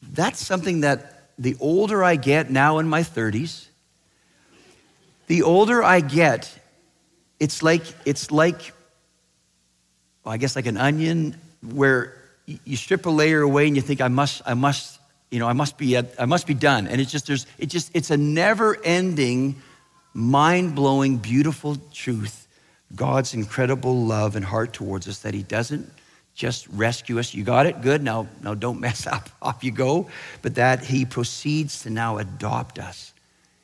that's 0.00 0.44
something 0.44 0.82
that 0.82 1.30
the 1.38 1.56
older 1.60 2.04
I 2.04 2.16
get 2.16 2.50
now 2.50 2.78
in 2.78 2.88
my 2.88 3.02
30s, 3.02 3.66
the 5.26 5.42
older 5.42 5.82
I 5.82 6.00
get, 6.00 6.56
it's 7.40 7.62
like, 7.62 7.82
it's 8.04 8.30
like, 8.30 8.72
well, 10.24 10.34
I 10.34 10.36
guess 10.36 10.54
like 10.54 10.66
an 10.66 10.76
onion 10.76 11.36
where 11.62 12.16
you 12.46 12.76
strip 12.76 13.06
a 13.06 13.10
layer 13.10 13.40
away 13.40 13.66
and 13.66 13.74
you 13.74 13.82
think, 13.82 14.00
I 14.00 14.08
must, 14.08 14.42
I 14.46 14.54
must, 14.54 15.00
you 15.30 15.40
know, 15.40 15.48
I 15.48 15.52
must 15.52 15.78
be, 15.78 15.96
I 15.96 16.26
must 16.26 16.46
be 16.46 16.54
done. 16.54 16.86
And 16.86 17.00
it's 17.00 17.10
just, 17.10 17.26
there's, 17.26 17.46
it 17.58 17.66
just, 17.66 17.90
it's 17.94 18.10
a 18.10 18.16
never 18.16 18.76
ending, 18.84 19.62
mind 20.12 20.74
blowing, 20.74 21.16
beautiful 21.16 21.76
truth 21.92 22.42
God's 22.94 23.34
incredible 23.34 24.04
love 24.04 24.36
and 24.36 24.44
heart 24.44 24.72
towards 24.72 25.08
us 25.08 25.20
that 25.20 25.34
He 25.34 25.42
doesn't 25.42 25.90
just 26.34 26.66
rescue 26.68 27.18
us. 27.18 27.34
You 27.34 27.44
got 27.44 27.66
it? 27.66 27.80
Good. 27.82 28.02
Now, 28.02 28.26
now 28.42 28.54
don't 28.54 28.80
mess 28.88 29.06
up. 29.06 29.28
Off 29.40 29.64
you 29.64 29.70
go. 29.70 30.08
But 30.42 30.56
that 30.56 30.84
He 30.84 31.04
proceeds 31.04 31.82
to 31.82 31.90
now 31.90 32.18
adopt 32.18 32.78
us. 32.78 33.12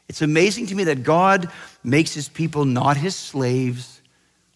It's 0.08 0.22
amazing 0.22 0.66
to 0.68 0.74
me 0.74 0.84
that 0.84 1.02
God 1.02 1.50
makes 1.84 2.14
His 2.14 2.28
people 2.28 2.64
not 2.64 2.96
His 2.96 3.14
slaves, 3.14 4.00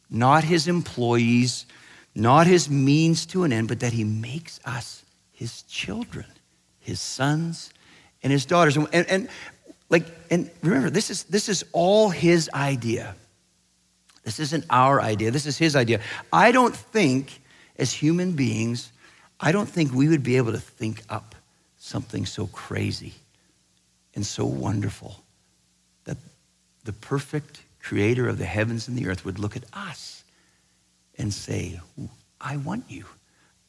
not 0.09 0.45
His 0.45 0.67
employees, 0.67 1.67
not 2.15 2.47
His 2.47 2.71
means 2.71 3.27
to 3.27 3.45
an 3.45 3.53
end, 3.53 3.69
but 3.69 3.81
that 3.81 3.93
He 3.93 4.05
makes 4.05 4.61
us 4.65 5.05
His 5.33 5.63
children, 5.63 6.27
His 6.81 7.01
sons 7.01 7.71
and 8.23 8.33
His 8.33 8.47
daughters. 8.47 8.77
And, 8.77 8.89
and, 8.95 9.29
like, 9.91 10.07
and 10.31 10.51
remember, 10.63 10.89
this 10.89 11.11
is, 11.11 11.25
this 11.25 11.51
is 11.51 11.65
all 11.73 12.09
His 12.09 12.49
idea. 12.55 13.15
This 14.25 14.39
isn't 14.39 14.65
our 14.71 15.01
idea, 15.01 15.31
this 15.31 15.47
is 15.47 15.59
his 15.59 15.75
idea. 15.75 16.01
I 16.33 16.53
don't 16.53 16.75
think, 16.75 17.41
as 17.77 17.93
human 17.93 18.33
beings, 18.33 18.93
I 19.41 19.51
don't 19.51 19.69
think 19.69 19.93
we 19.93 20.09
would 20.09 20.23
be 20.23 20.37
able 20.37 20.53
to 20.53 20.61
think 20.61 21.03
up 21.09 21.35
something 21.79 22.25
so 22.27 22.47
crazy 22.47 23.15
and 24.15 24.25
so 24.25 24.45
wonderful 24.45 25.21
that 26.05 26.17
the 26.85 26.93
perfect 26.93 27.63
creator 27.81 28.29
of 28.29 28.39
the 28.39 28.45
heavens 28.45 28.87
and 28.87 28.97
the 28.97 29.09
earth 29.09 29.25
would 29.25 29.41
look 29.41 29.57
at 29.57 29.65
us 29.73 30.23
and 31.19 31.35
say, 31.35 31.81
I 32.41 32.57
want 32.59 32.85
you. 32.89 33.05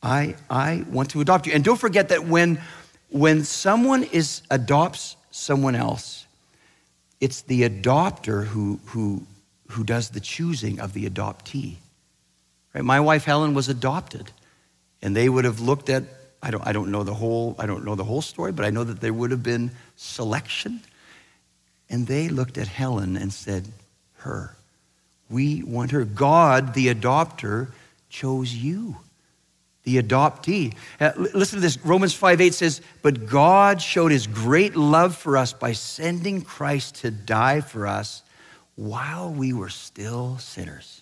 I, 0.04 0.36
I 0.50 0.86
want 0.90 1.10
to 1.12 1.22
adopt 1.22 1.48
you. 1.48 1.54
And 1.54 1.64
don't 1.64 1.80
forget 1.80 2.10
that 2.10 2.26
when, 2.26 2.62
when 3.10 3.44
someone 3.44 4.04
is, 4.04 4.44
adopts 4.52 5.16
someone 5.32 5.76
else, 5.76 6.28
it's 7.20 7.42
the 7.42 7.68
adopter 7.68 8.46
who, 8.46 8.80
who 8.86 9.26
who 9.74 9.84
does 9.84 10.10
the 10.10 10.20
choosing 10.20 10.80
of 10.80 10.94
the 10.94 11.10
adoptee. 11.10 11.76
Right? 12.74 12.84
My 12.84 13.00
wife 13.00 13.26
Helen 13.26 13.54
was 13.54 13.70
adopted, 13.70 14.32
and 15.02 15.16
they 15.16 15.30
would 15.30 15.46
have 15.46 15.60
looked 15.60 15.90
at 15.90 16.04
I 16.46 16.52
don't, 16.52 16.68
I 16.68 16.74
don't 16.74 16.92
know 16.92 17.04
the 17.04 17.14
whole 17.14 17.56
I 17.58 17.66
don't 17.66 17.86
know 17.86 17.96
the 17.96 18.04
whole 18.04 18.22
story, 18.22 18.52
but 18.52 18.66
I 18.66 18.70
know 18.70 18.84
that 18.84 19.00
there 19.00 19.14
would 19.14 19.32
have 19.32 19.44
been 19.44 19.72
selection, 19.96 20.82
and 21.90 22.08
they 22.08 22.28
looked 22.28 22.58
at 22.58 22.68
Helen 22.68 23.16
and 23.16 23.32
said, 23.32 23.68
"Her, 24.18 24.58
we 25.30 25.64
want 25.64 25.92
her." 25.92 26.04
God, 26.04 26.74
the 26.74 26.94
adopter, 26.94 27.72
chose 28.10 28.54
you 28.54 28.98
the 29.84 30.02
adoptee. 30.02 30.74
Uh, 31.00 31.12
listen 31.16 31.58
to 31.58 31.62
this. 31.62 31.78
Romans 31.86 32.14
5 32.14 32.40
8 32.40 32.54
says, 32.54 32.82
But 33.02 33.26
God 33.28 33.82
showed 33.82 34.12
his 34.12 34.28
great 34.28 34.76
love 34.76 35.16
for 35.16 35.38
us 35.38 35.52
by 35.54 35.74
sending 35.74 36.42
Christ 36.42 36.96
to 36.96 37.12
die 37.12 37.62
for 37.62 37.86
us 37.86 38.24
while 38.76 39.32
we 39.32 39.54
were 39.54 39.70
still 39.70 40.38
sinners. 40.38 41.02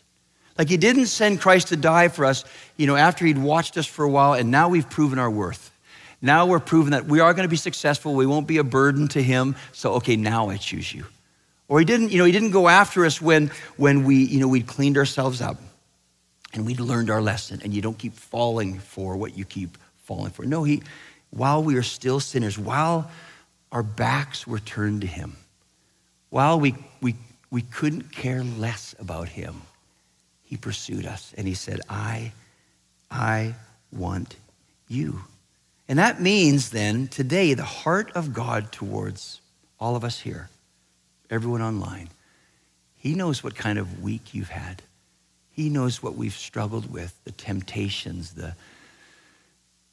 Like 0.58 0.70
he 0.70 0.78
didn't 0.78 1.08
send 1.08 1.42
Christ 1.42 1.70
to 1.70 1.78
die 1.78 2.10
for 2.10 2.26
us, 2.26 2.44
you 2.78 2.88
know, 2.88 2.96
after 2.96 3.26
he'd 3.26 3.38
watched 3.38 3.78
us 3.78 3.86
for 3.86 4.04
a 4.04 4.10
while, 4.10 4.34
and 4.34 4.52
now 4.52 4.70
we've 4.70 4.90
proven 4.90 5.18
our 5.18 5.30
worth. 5.30 5.72
Now 6.22 6.46
we're 6.46 6.60
proven 6.60 6.92
that 6.92 7.06
we 7.06 7.20
are 7.20 7.34
going 7.34 7.46
to 7.46 7.50
be 7.50 7.58
successful. 7.58 8.14
We 8.14 8.28
won't 8.28 8.48
be 8.48 8.58
a 8.60 8.64
burden 8.64 9.08
to 9.10 9.24
him. 9.24 9.56
So, 9.72 9.94
okay, 9.94 10.16
now 10.16 10.50
I 10.50 10.58
choose 10.58 10.94
you. 10.94 11.06
Or 11.68 11.80
he 11.80 11.86
didn't, 11.86 12.12
you 12.12 12.20
know, 12.20 12.26
he 12.26 12.32
didn't 12.32 12.52
go 12.52 12.68
after 12.68 13.06
us 13.06 13.22
when, 13.22 13.50
when 13.78 14.04
we, 14.04 14.18
you 14.18 14.40
know, 14.40 14.48
we'd 14.48 14.68
cleaned 14.68 14.98
ourselves 14.98 15.42
up 15.42 15.58
and 16.54 16.66
we'd 16.66 16.80
learned 16.80 17.10
our 17.10 17.22
lesson 17.22 17.62
and 17.64 17.74
you 17.74 17.82
don't 17.82 17.98
keep 17.98 18.14
falling 18.14 18.78
for 18.78 19.16
what 19.16 19.38
you 19.38 19.46
keep 19.46 19.78
falling 20.04 20.32
for. 20.32 20.46
No, 20.46 20.64
he, 20.64 20.84
while 21.32 21.64
we 21.64 21.76
are 21.76 21.84
still 21.84 22.20
sinners, 22.20 22.60
while 22.60 23.10
our 23.72 23.84
backs 23.84 24.46
were 24.46 24.60
turned 24.60 25.02
to 25.02 25.08
him, 25.08 25.38
while 26.30 26.60
we, 26.60 26.76
we 27.02 27.16
we 27.52 27.62
couldn't 27.62 28.12
care 28.12 28.44
less 28.44 28.96
about 28.98 29.30
him. 29.30 29.62
He 30.44 30.58
pursued 30.58 31.06
us 31.06 31.34
and 31.38 31.48
he 31.48 31.54
said, 31.54 31.82
I, 31.90 32.32
I 33.12 33.56
want 33.92 34.36
you. 34.88 35.22
And 35.88 36.00
that 36.00 36.22
means 36.22 36.70
then, 36.70 37.10
today, 37.10 37.54
the 37.54 37.64
heart 37.64 38.12
of 38.16 38.34
God 38.34 38.72
towards 38.72 39.42
all 39.80 39.98
of 39.98 40.04
us 40.06 40.20
here, 40.20 40.50
everyone 41.30 41.62
online, 41.62 42.10
He 42.98 43.14
knows 43.16 43.44
what 43.44 43.56
kind 43.56 43.78
of 43.78 44.02
week 44.02 44.34
you've 44.34 44.50
had. 44.50 44.82
He 45.52 45.70
knows 45.70 46.02
what 46.02 46.16
we've 46.16 46.34
struggled 46.34 46.92
with, 46.92 47.14
the 47.26 47.32
temptations, 47.32 48.36
the 48.36 48.56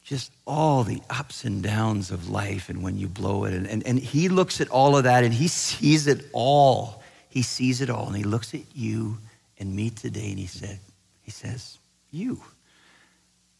just 0.05 0.33
all 0.47 0.85
the 0.85 1.03
ups 1.11 1.44
and 1.44 1.62
downs 1.62 2.11
of 2.11 2.31
life 2.31 2.71
and 2.71 2.83
when 2.83 2.97
you 2.97 3.07
blow 3.09 3.44
it. 3.44 3.53
And, 3.53 3.66
and, 3.66 3.87
and 3.87 3.99
he 3.99 4.31
looks 4.31 4.61
at 4.61 4.68
all 4.71 4.97
of 4.97 5.05
that 5.05 5.23
and 5.23 5.35
he 5.35 5.49
sees 5.49 6.07
it 6.07 6.25
all. 6.33 6.97
He 7.29 7.43
sees 7.43 7.81
it 7.81 7.91
all. 7.91 8.07
And 8.07 8.17
he 8.17 8.25
looks 8.25 8.55
at 8.55 8.61
you 8.75 9.19
and 9.59 9.75
me 9.75 9.91
today 9.91 10.31
and 10.31 10.38
he 10.38 10.47
said, 10.47 10.79
he 11.23 11.31
says, 11.31 11.79
you. 12.11 12.41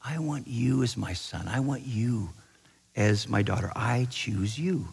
I 0.05 0.19
want 0.19 0.47
you 0.47 0.83
as 0.83 0.97
my 0.97 1.13
son. 1.13 1.49
I 1.49 1.61
want 1.61 1.83
you 1.87 2.31
as 2.97 3.29
my 3.29 3.43
daughter. 3.43 3.71
I 3.75 4.07
choose 4.11 4.59
you. 4.59 4.89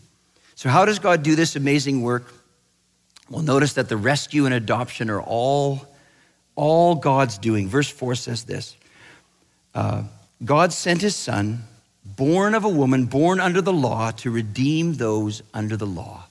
So, 0.56 0.70
how 0.70 0.86
does 0.86 1.00
God 1.00 1.24
do 1.24 1.36
this 1.36 1.56
amazing 1.56 2.02
work? 2.02 2.34
Well, 3.30 3.44
notice 3.44 3.74
that 3.74 3.90
the 3.90 3.98
rescue 3.98 4.46
and 4.46 4.54
adoption 4.54 5.10
are 5.10 5.22
all, 5.22 5.86
all 6.56 6.96
God's 6.96 7.38
doing. 7.38 7.68
Verse 7.68 7.90
4 7.90 8.16
says 8.16 8.44
this 8.44 8.76
uh, 9.74 10.04
God 10.44 10.74
sent 10.74 11.02
his 11.02 11.16
son, 11.16 11.64
born 12.04 12.56
of 12.56 12.64
a 12.64 12.70
woman, 12.70 13.06
born 13.06 13.40
under 13.40 13.62
the 13.62 13.74
law, 13.74 14.12
to 14.12 14.32
redeem 14.32 14.96
those 14.96 15.42
under 15.54 15.76
the 15.76 15.88
law. 15.88 16.26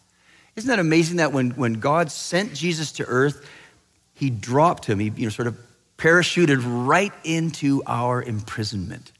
Isn't 0.57 0.69
that 0.69 0.79
amazing 0.79 1.17
that 1.17 1.33
when, 1.33 1.51
when 1.51 1.75
God 1.75 2.11
sent 2.11 2.55
Jesus 2.55 2.93
to 2.93 3.05
earth, 3.05 3.49
he 4.15 4.31
dropped 4.31 4.85
him, 4.87 4.99
he 4.99 5.13
you 5.17 5.25
know, 5.25 5.31
sort 5.31 5.49
of 5.49 5.59
parachuted 5.99 6.63
right 6.87 7.13
into 7.25 7.83
our 7.87 8.23
imprisonment. 8.23 9.13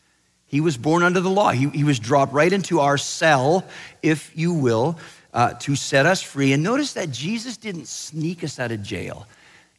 He 0.47 0.61
was 0.61 0.77
born 0.77 1.03
under 1.03 1.21
the 1.21 1.31
law. 1.31 1.51
He, 1.51 1.69
he 1.71 1.83
was 1.83 1.99
dropped 1.99 2.33
right 2.33 2.53
into 2.53 2.81
our 2.81 2.97
cell, 2.97 3.65
if 4.03 4.31
you 4.37 4.53
will, 4.53 4.99
uh, 5.33 5.55
to 5.55 5.75
set 5.75 6.07
us 6.07 6.23
free. 6.23 6.53
And 6.53 6.63
notice 6.63 6.93
that 6.93 7.11
Jesus 7.11 7.57
didn't 7.57 7.89
sneak 7.89 8.45
us 8.45 8.61
out 8.61 8.71
of 8.71 8.83
jail. 8.83 9.27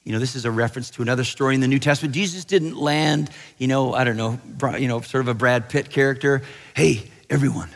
You 0.04 0.12
know, 0.12 0.20
this 0.20 0.36
is 0.36 0.46
a 0.46 0.52
reference 0.52 0.90
to 0.92 1.02
another 1.02 1.24
story 1.24 1.56
in 1.56 1.62
the 1.62 1.68
New 1.68 1.80
Testament. 1.80 2.14
Jesus 2.14 2.46
didn't 2.46 2.76
land, 2.76 3.30
you 3.58 3.68
know, 3.68 3.94
I 3.94 4.04
don't 4.04 4.18
know, 4.18 4.40
you 4.78 4.88
know, 4.88 5.02
sort 5.02 5.22
of 5.22 5.30
a 5.30 5.34
Brad 5.34 5.70
Pitt 5.70 5.90
character. 5.90 6.44
Hey, 6.76 7.10
everyone, 7.30 7.70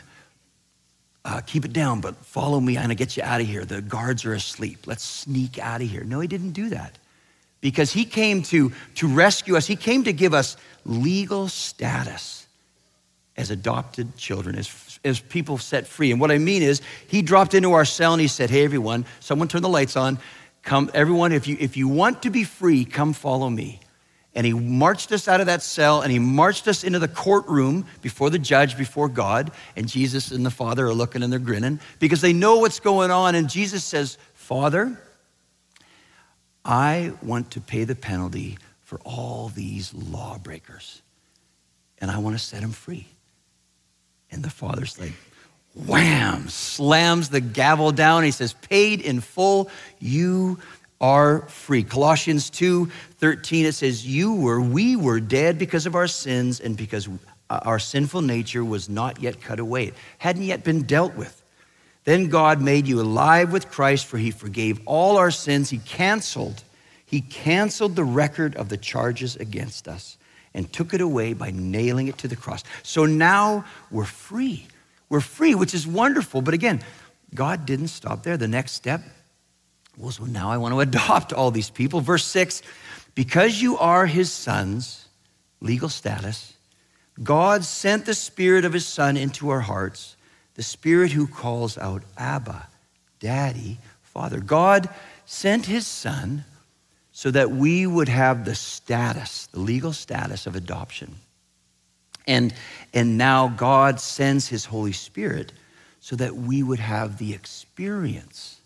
uh, 1.30 1.40
keep 1.42 1.64
it 1.64 1.72
down, 1.72 2.00
but 2.00 2.16
follow 2.26 2.58
me. 2.58 2.76
I'm 2.76 2.84
going 2.84 2.88
to 2.88 2.96
get 2.96 3.16
you 3.16 3.22
out 3.22 3.40
of 3.40 3.46
here. 3.46 3.64
The 3.64 3.80
guards 3.80 4.24
are 4.24 4.32
asleep. 4.32 4.86
Let's 4.86 5.04
sneak 5.04 5.60
out 5.60 5.80
of 5.80 5.88
here. 5.88 6.02
No, 6.02 6.18
he 6.18 6.26
didn't 6.26 6.52
do 6.52 6.70
that 6.70 6.98
because 7.60 7.92
he 7.92 8.04
came 8.04 8.42
to, 8.44 8.72
to 8.96 9.06
rescue 9.06 9.56
us. 9.56 9.64
He 9.64 9.76
came 9.76 10.02
to 10.04 10.12
give 10.12 10.34
us 10.34 10.56
legal 10.84 11.46
status 11.46 12.46
as 13.36 13.52
adopted 13.52 14.16
children, 14.16 14.56
as, 14.56 14.98
as 15.04 15.20
people 15.20 15.56
set 15.56 15.86
free. 15.86 16.10
And 16.10 16.20
what 16.20 16.32
I 16.32 16.38
mean 16.38 16.62
is, 16.62 16.82
he 17.06 17.22
dropped 17.22 17.54
into 17.54 17.72
our 17.74 17.84
cell 17.84 18.12
and 18.12 18.20
he 18.20 18.28
said, 18.28 18.50
Hey, 18.50 18.64
everyone, 18.64 19.06
someone 19.20 19.46
turn 19.46 19.62
the 19.62 19.68
lights 19.68 19.96
on. 19.96 20.18
Come, 20.62 20.90
everyone, 20.94 21.30
if 21.30 21.46
you, 21.46 21.56
if 21.60 21.76
you 21.76 21.86
want 21.86 22.22
to 22.22 22.30
be 22.30 22.42
free, 22.42 22.84
come 22.84 23.12
follow 23.12 23.48
me. 23.48 23.80
And 24.34 24.46
he 24.46 24.52
marched 24.52 25.10
us 25.10 25.26
out 25.26 25.40
of 25.40 25.46
that 25.46 25.60
cell 25.62 26.02
and 26.02 26.12
he 26.12 26.20
marched 26.20 26.68
us 26.68 26.84
into 26.84 27.00
the 27.00 27.08
courtroom 27.08 27.86
before 28.00 28.30
the 28.30 28.38
judge, 28.38 28.78
before 28.78 29.08
God. 29.08 29.50
And 29.74 29.88
Jesus 29.88 30.30
and 30.30 30.46
the 30.46 30.50
Father 30.50 30.86
are 30.86 30.94
looking 30.94 31.22
and 31.22 31.32
they're 31.32 31.40
grinning 31.40 31.80
because 31.98 32.20
they 32.20 32.32
know 32.32 32.58
what's 32.58 32.78
going 32.78 33.10
on. 33.10 33.34
And 33.34 33.50
Jesus 33.50 33.82
says, 33.82 34.18
Father, 34.34 34.96
I 36.64 37.12
want 37.22 37.52
to 37.52 37.60
pay 37.60 37.84
the 37.84 37.94
penalty 37.94 38.58
for 38.82 39.00
all 39.04 39.48
these 39.48 39.94
lawbreakers, 39.94 41.00
and 42.00 42.10
I 42.10 42.18
want 42.18 42.36
to 42.36 42.42
set 42.42 42.60
them 42.60 42.72
free. 42.72 43.06
And 44.32 44.42
the 44.42 44.50
father's 44.50 44.98
like, 44.98 45.12
wham, 45.74 46.48
slams 46.48 47.28
the 47.28 47.40
gavel 47.40 47.92
down. 47.92 48.24
He 48.24 48.32
says, 48.32 48.52
paid 48.52 49.00
in 49.00 49.20
full, 49.20 49.70
you 50.00 50.58
are 51.00 51.42
free. 51.48 51.82
Colossians 51.82 52.50
2 52.50 52.90
13, 53.18 53.66
it 53.66 53.72
says, 53.72 54.06
You 54.06 54.34
were, 54.34 54.60
we 54.60 54.96
were 54.96 55.20
dead 55.20 55.58
because 55.58 55.86
of 55.86 55.94
our 55.94 56.06
sins 56.06 56.60
and 56.60 56.76
because 56.76 57.08
uh, 57.48 57.60
our 57.62 57.78
sinful 57.78 58.22
nature 58.22 58.64
was 58.64 58.88
not 58.88 59.20
yet 59.20 59.40
cut 59.40 59.58
away, 59.58 59.86
it 59.86 59.94
hadn't 60.18 60.42
yet 60.42 60.64
been 60.64 60.82
dealt 60.82 61.14
with. 61.16 61.36
Then 62.04 62.28
God 62.28 62.62
made 62.62 62.86
you 62.86 63.00
alive 63.00 63.52
with 63.52 63.70
Christ, 63.70 64.06
for 64.06 64.18
he 64.18 64.30
forgave 64.30 64.80
all 64.86 65.18
our 65.18 65.30
sins. 65.30 65.70
He 65.70 65.78
canceled, 65.78 66.62
he 67.06 67.20
canceled 67.20 67.96
the 67.96 68.04
record 68.04 68.56
of 68.56 68.68
the 68.68 68.76
charges 68.76 69.36
against 69.36 69.86
us 69.88 70.16
and 70.54 70.72
took 70.72 70.94
it 70.94 71.00
away 71.00 71.32
by 71.32 71.50
nailing 71.50 72.08
it 72.08 72.18
to 72.18 72.28
the 72.28 72.36
cross. 72.36 72.64
So 72.82 73.06
now 73.06 73.64
we're 73.90 74.04
free. 74.04 74.66
We're 75.08 75.20
free, 75.20 75.54
which 75.54 75.74
is 75.74 75.86
wonderful. 75.86 76.42
But 76.42 76.54
again, 76.54 76.80
God 77.34 77.66
didn't 77.66 77.88
stop 77.88 78.22
there. 78.22 78.36
The 78.36 78.48
next 78.48 78.72
step 78.72 79.02
well, 80.00 80.28
now 80.28 80.50
I 80.50 80.56
want 80.56 80.74
to 80.74 80.80
adopt 80.88 81.32
all 81.32 81.50
these 81.50 81.70
people. 81.70 82.00
Verse 82.00 82.24
6 82.24 82.62
because 83.14 83.60
you 83.60 83.76
are 83.76 84.06
his 84.06 84.32
sons, 84.32 85.08
legal 85.60 85.88
status, 85.88 86.54
God 87.22 87.64
sent 87.64 88.06
the 88.06 88.14
Spirit 88.14 88.64
of 88.64 88.72
his 88.72 88.86
Son 88.86 89.16
into 89.16 89.50
our 89.50 89.60
hearts 89.60 90.16
the 90.60 90.64
Spirit 90.64 91.12
who 91.12 91.26
calls 91.26 91.78
out, 91.78 92.02
Abba, 92.18 92.68
Daddy, 93.18 93.78
Father. 94.02 94.40
God 94.40 94.90
sent 95.24 95.64
His 95.64 95.86
Son 95.86 96.44
so 97.12 97.30
that 97.30 97.50
we 97.50 97.86
would 97.86 98.10
have 98.10 98.44
the 98.44 98.54
status, 98.54 99.46
the 99.46 99.58
legal 99.58 99.94
status 99.94 100.46
of 100.46 100.56
adoption. 100.56 101.14
And, 102.26 102.52
and 102.92 103.16
now 103.16 103.48
God 103.48 104.00
sends 104.00 104.48
His 104.48 104.66
Holy 104.66 104.92
Spirit 104.92 105.52
so 106.00 106.14
that 106.16 106.36
we 106.36 106.62
would 106.62 106.78
have 106.78 107.16
the 107.16 107.32
experience. 107.32 108.59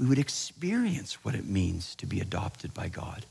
We 0.00 0.06
would 0.06 0.18
experience 0.18 1.22
what 1.22 1.34
it 1.34 1.46
means 1.46 1.94
to 1.96 2.06
be 2.06 2.20
adopted 2.20 2.72
by 2.74 2.88
God. 2.88 3.24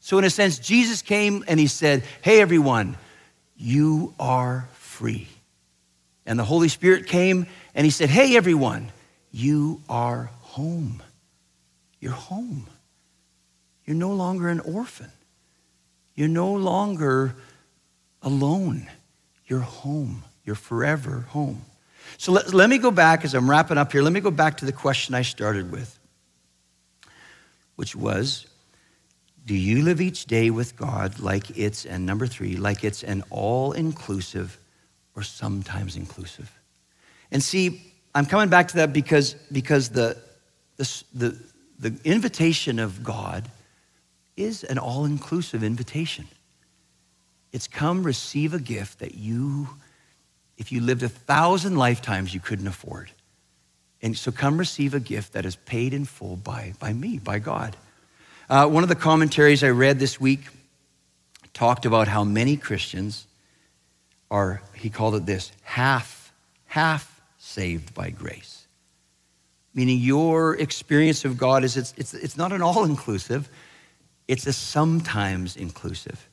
So, 0.00 0.18
in 0.18 0.24
a 0.24 0.30
sense, 0.30 0.58
Jesus 0.58 1.00
came 1.00 1.42
and 1.48 1.58
He 1.58 1.66
said, 1.66 2.04
Hey, 2.20 2.40
everyone, 2.40 2.96
you 3.56 4.14
are 4.20 4.68
free. 4.74 5.28
And 6.26 6.38
the 6.38 6.44
Holy 6.44 6.68
Spirit 6.68 7.06
came 7.06 7.46
and 7.74 7.84
he 7.84 7.90
said, 7.90 8.08
Hey, 8.08 8.36
everyone, 8.36 8.92
you 9.32 9.80
are 9.88 10.30
home. 10.40 11.02
You're 12.00 12.12
home. 12.12 12.66
You're 13.84 13.96
no 13.96 14.12
longer 14.12 14.48
an 14.48 14.60
orphan. 14.60 15.10
You're 16.14 16.28
no 16.28 16.52
longer 16.52 17.34
alone. 18.22 18.88
You're 19.46 19.60
home. 19.60 20.24
You're 20.44 20.54
forever 20.54 21.26
home. 21.30 21.62
So 22.18 22.32
let, 22.32 22.54
let 22.54 22.70
me 22.70 22.78
go 22.78 22.90
back 22.90 23.24
as 23.24 23.34
I'm 23.34 23.48
wrapping 23.48 23.78
up 23.78 23.92
here. 23.92 24.02
Let 24.02 24.12
me 24.12 24.20
go 24.20 24.30
back 24.30 24.56
to 24.58 24.64
the 24.64 24.72
question 24.72 25.14
I 25.14 25.22
started 25.22 25.70
with, 25.70 25.98
which 27.76 27.94
was 27.96 28.46
Do 29.44 29.54
you 29.54 29.82
live 29.82 30.00
each 30.00 30.26
day 30.26 30.50
with 30.50 30.76
God 30.76 31.18
like 31.18 31.56
it's, 31.56 31.84
and 31.84 32.06
number 32.06 32.26
three, 32.26 32.56
like 32.56 32.84
it's 32.84 33.02
an 33.02 33.22
all 33.30 33.72
inclusive 33.72 34.58
or 35.16 35.22
sometimes 35.22 35.96
inclusive. 35.96 36.50
And 37.30 37.42
see, 37.42 37.92
I'm 38.14 38.26
coming 38.26 38.48
back 38.48 38.68
to 38.68 38.76
that 38.76 38.92
because, 38.92 39.34
because 39.50 39.88
the, 39.88 40.16
the, 40.76 41.04
the, 41.12 41.38
the 41.78 41.98
invitation 42.04 42.78
of 42.78 43.02
God 43.02 43.50
is 44.36 44.64
an 44.64 44.78
all 44.78 45.04
inclusive 45.04 45.62
invitation. 45.62 46.26
It's 47.52 47.68
come 47.68 48.02
receive 48.02 48.52
a 48.54 48.58
gift 48.58 48.98
that 48.98 49.14
you, 49.14 49.68
if 50.56 50.72
you 50.72 50.80
lived 50.80 51.02
a 51.02 51.08
thousand 51.08 51.76
lifetimes, 51.76 52.32
you 52.32 52.40
couldn't 52.40 52.66
afford. 52.66 53.10
And 54.02 54.16
so 54.16 54.30
come 54.30 54.58
receive 54.58 54.94
a 54.94 55.00
gift 55.00 55.32
that 55.32 55.46
is 55.46 55.56
paid 55.56 55.94
in 55.94 56.04
full 56.04 56.36
by, 56.36 56.74
by 56.78 56.92
me, 56.92 57.18
by 57.18 57.38
God. 57.38 57.76
Uh, 58.48 58.68
one 58.68 58.82
of 58.82 58.88
the 58.88 58.94
commentaries 58.94 59.64
I 59.64 59.70
read 59.70 59.98
this 59.98 60.20
week 60.20 60.40
talked 61.54 61.86
about 61.86 62.08
how 62.08 62.24
many 62.24 62.56
Christians 62.56 63.26
are, 64.30 64.60
he 64.74 64.90
called 64.90 65.14
it 65.14 65.26
this, 65.26 65.52
half, 65.62 66.32
half 66.66 67.20
saved 67.38 67.94
by 67.94 68.10
grace. 68.10 68.66
Meaning 69.74 69.98
your 69.98 70.56
experience 70.56 71.24
of 71.24 71.38
God 71.38 71.64
is 71.64 71.76
it's, 71.76 71.94
it's, 71.96 72.14
it's 72.14 72.36
not 72.36 72.52
an 72.52 72.62
all 72.62 72.84
inclusive, 72.84 73.48
it's 74.28 74.46
a 74.46 74.52
sometimes 74.52 75.56
inclusive. 75.56 76.28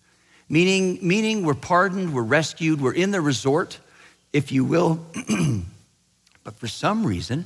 Meaning, 0.50 1.00
meaning 1.02 1.46
we're 1.46 1.54
pardoned, 1.54 2.14
we're 2.14 2.24
rescued, 2.24 2.82
we're 2.82 2.94
in 2.94 3.12
the 3.12 3.22
resort, 3.22 3.80
if 4.34 4.52
you 4.52 4.64
will. 4.64 5.00
but 6.44 6.56
for 6.56 6.68
some 6.68 7.06
reason, 7.06 7.46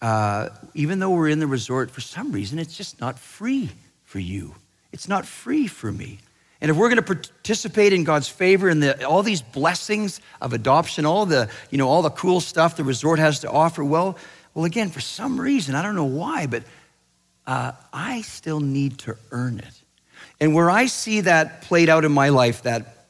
uh, 0.00 0.48
even 0.74 0.98
though 0.98 1.10
we're 1.10 1.28
in 1.28 1.38
the 1.38 1.46
resort, 1.46 1.90
for 1.90 2.00
some 2.00 2.32
reason, 2.32 2.58
it's 2.58 2.76
just 2.76 3.00
not 3.00 3.18
free 3.18 3.70
for 4.04 4.18
you. 4.18 4.54
It's 4.92 5.08
not 5.08 5.26
free 5.26 5.66
for 5.66 5.90
me. 5.90 6.18
And 6.60 6.70
if 6.70 6.76
we're 6.76 6.88
going 6.88 7.02
to 7.02 7.14
participate 7.14 7.92
in 7.92 8.04
God's 8.04 8.28
favor 8.28 8.68
and 8.68 8.82
the, 8.82 9.04
all 9.06 9.22
these 9.22 9.42
blessings 9.42 10.20
of 10.40 10.52
adoption, 10.52 11.04
all 11.04 11.26
the, 11.26 11.48
you 11.70 11.78
know, 11.78 11.88
all 11.88 12.02
the 12.02 12.10
cool 12.10 12.40
stuff 12.40 12.76
the 12.76 12.84
resort 12.84 13.18
has 13.18 13.40
to 13.40 13.50
offer, 13.50 13.82
well, 13.82 14.16
well, 14.54 14.64
again, 14.64 14.90
for 14.90 15.00
some 15.00 15.40
reason, 15.40 15.74
I 15.74 15.82
don't 15.82 15.96
know 15.96 16.04
why, 16.04 16.46
but 16.46 16.62
uh, 17.46 17.72
I 17.92 18.22
still 18.22 18.60
need 18.60 18.98
to 18.98 19.16
earn 19.30 19.58
it. 19.58 19.82
And 20.40 20.54
where 20.54 20.70
I 20.70 20.86
see 20.86 21.22
that 21.22 21.62
played 21.62 21.88
out 21.88 22.04
in 22.04 22.12
my 22.12 22.28
life, 22.28 22.62
that, 22.62 23.06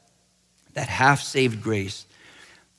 that 0.73 0.87
half 0.87 1.21
saved 1.21 1.61
grace, 1.61 2.05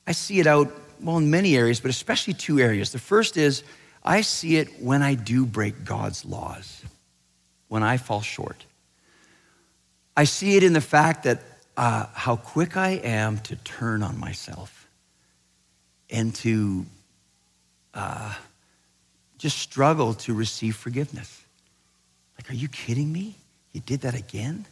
I 0.06 0.12
see 0.12 0.40
it 0.40 0.46
out, 0.46 0.72
well, 1.00 1.18
in 1.18 1.30
many 1.30 1.56
areas, 1.56 1.80
but 1.80 1.90
especially 1.90 2.34
two 2.34 2.58
areas. 2.60 2.92
The 2.92 2.98
first 2.98 3.36
is 3.36 3.62
I 4.04 4.20
see 4.20 4.56
it 4.56 4.82
when 4.82 5.02
I 5.02 5.14
do 5.14 5.46
break 5.46 5.84
God's 5.84 6.24
laws, 6.24 6.82
when 7.68 7.82
I 7.82 7.96
fall 7.96 8.20
short. 8.20 8.64
I 10.16 10.24
see 10.24 10.56
it 10.56 10.62
in 10.62 10.74
the 10.74 10.80
fact 10.80 11.24
that 11.24 11.40
uh, 11.76 12.06
how 12.12 12.36
quick 12.36 12.76
I 12.76 12.90
am 12.90 13.38
to 13.38 13.56
turn 13.56 14.02
on 14.02 14.18
myself 14.18 14.86
and 16.10 16.34
to 16.36 16.86
uh, 17.94 18.34
just 19.38 19.58
struggle 19.58 20.14
to 20.14 20.34
receive 20.34 20.76
forgiveness. 20.76 21.42
Like, 22.38 22.50
are 22.50 22.54
you 22.54 22.68
kidding 22.68 23.12
me? 23.12 23.36
You 23.72 23.80
did 23.80 24.02
that 24.02 24.14
again? 24.14 24.66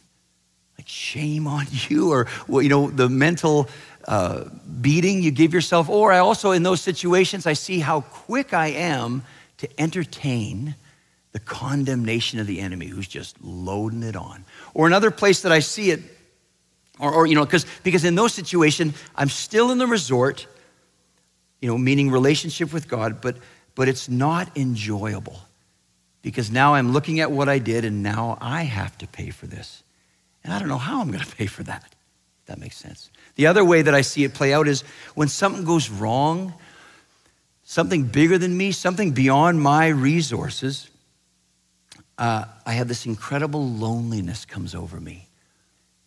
Like, 0.77 0.87
shame 0.87 1.47
on 1.47 1.65
you, 1.71 2.11
or, 2.11 2.27
well, 2.47 2.61
you 2.61 2.69
know, 2.69 2.89
the 2.89 3.09
mental 3.09 3.69
uh, 4.07 4.45
beating 4.81 5.21
you 5.21 5.31
give 5.31 5.53
yourself. 5.53 5.89
Or 5.89 6.11
I 6.11 6.19
also, 6.19 6.51
in 6.51 6.63
those 6.63 6.81
situations, 6.81 7.45
I 7.45 7.53
see 7.53 7.79
how 7.79 8.01
quick 8.01 8.53
I 8.53 8.67
am 8.67 9.23
to 9.57 9.69
entertain 9.79 10.75
the 11.31 11.39
condemnation 11.39 12.39
of 12.39 12.47
the 12.47 12.59
enemy 12.59 12.87
who's 12.87 13.07
just 13.07 13.41
loading 13.41 14.03
it 14.03 14.15
on. 14.15 14.45
Or 14.73 14.87
another 14.87 15.11
place 15.11 15.41
that 15.41 15.51
I 15.51 15.59
see 15.59 15.91
it, 15.91 16.01
or, 16.99 17.11
or 17.11 17.25
you 17.25 17.35
know, 17.35 17.43
because 17.43 17.65
because 17.83 18.05
in 18.05 18.15
those 18.15 18.33
situations, 18.33 18.95
I'm 19.15 19.29
still 19.29 19.71
in 19.71 19.79
the 19.79 19.87
resort, 19.87 20.47
you 21.59 21.69
know, 21.69 21.77
meaning 21.77 22.11
relationship 22.11 22.71
with 22.71 22.87
God, 22.87 23.19
but 23.21 23.37
but 23.75 23.87
it's 23.87 24.07
not 24.07 24.55
enjoyable 24.55 25.39
because 26.21 26.51
now 26.51 26.75
I'm 26.75 26.91
looking 26.91 27.19
at 27.19 27.31
what 27.31 27.49
I 27.49 27.59
did 27.59 27.85
and 27.85 28.03
now 28.03 28.37
I 28.39 28.63
have 28.63 28.97
to 28.99 29.07
pay 29.07 29.29
for 29.31 29.47
this. 29.47 29.83
And 30.43 30.53
I 30.53 30.59
don't 30.59 30.67
know 30.67 30.77
how 30.77 31.01
I'm 31.01 31.11
going 31.11 31.23
to 31.23 31.35
pay 31.35 31.47
for 31.47 31.63
that. 31.63 31.92
That 32.45 32.59
makes 32.59 32.77
sense. 32.77 33.09
The 33.35 33.47
other 33.47 33.63
way 33.63 33.81
that 33.81 33.95
I 33.95 34.01
see 34.01 34.23
it 34.23 34.33
play 34.33 34.53
out 34.53 34.67
is 34.67 34.81
when 35.15 35.27
something 35.27 35.63
goes 35.63 35.89
wrong, 35.89 36.53
something 37.63 38.03
bigger 38.03 38.37
than 38.37 38.55
me, 38.55 38.71
something 38.71 39.11
beyond 39.11 39.61
my 39.61 39.87
resources, 39.87 40.89
uh, 42.17 42.45
I 42.65 42.73
have 42.73 42.87
this 42.87 43.05
incredible 43.05 43.67
loneliness 43.67 44.45
comes 44.45 44.75
over 44.75 44.99
me 44.99 45.27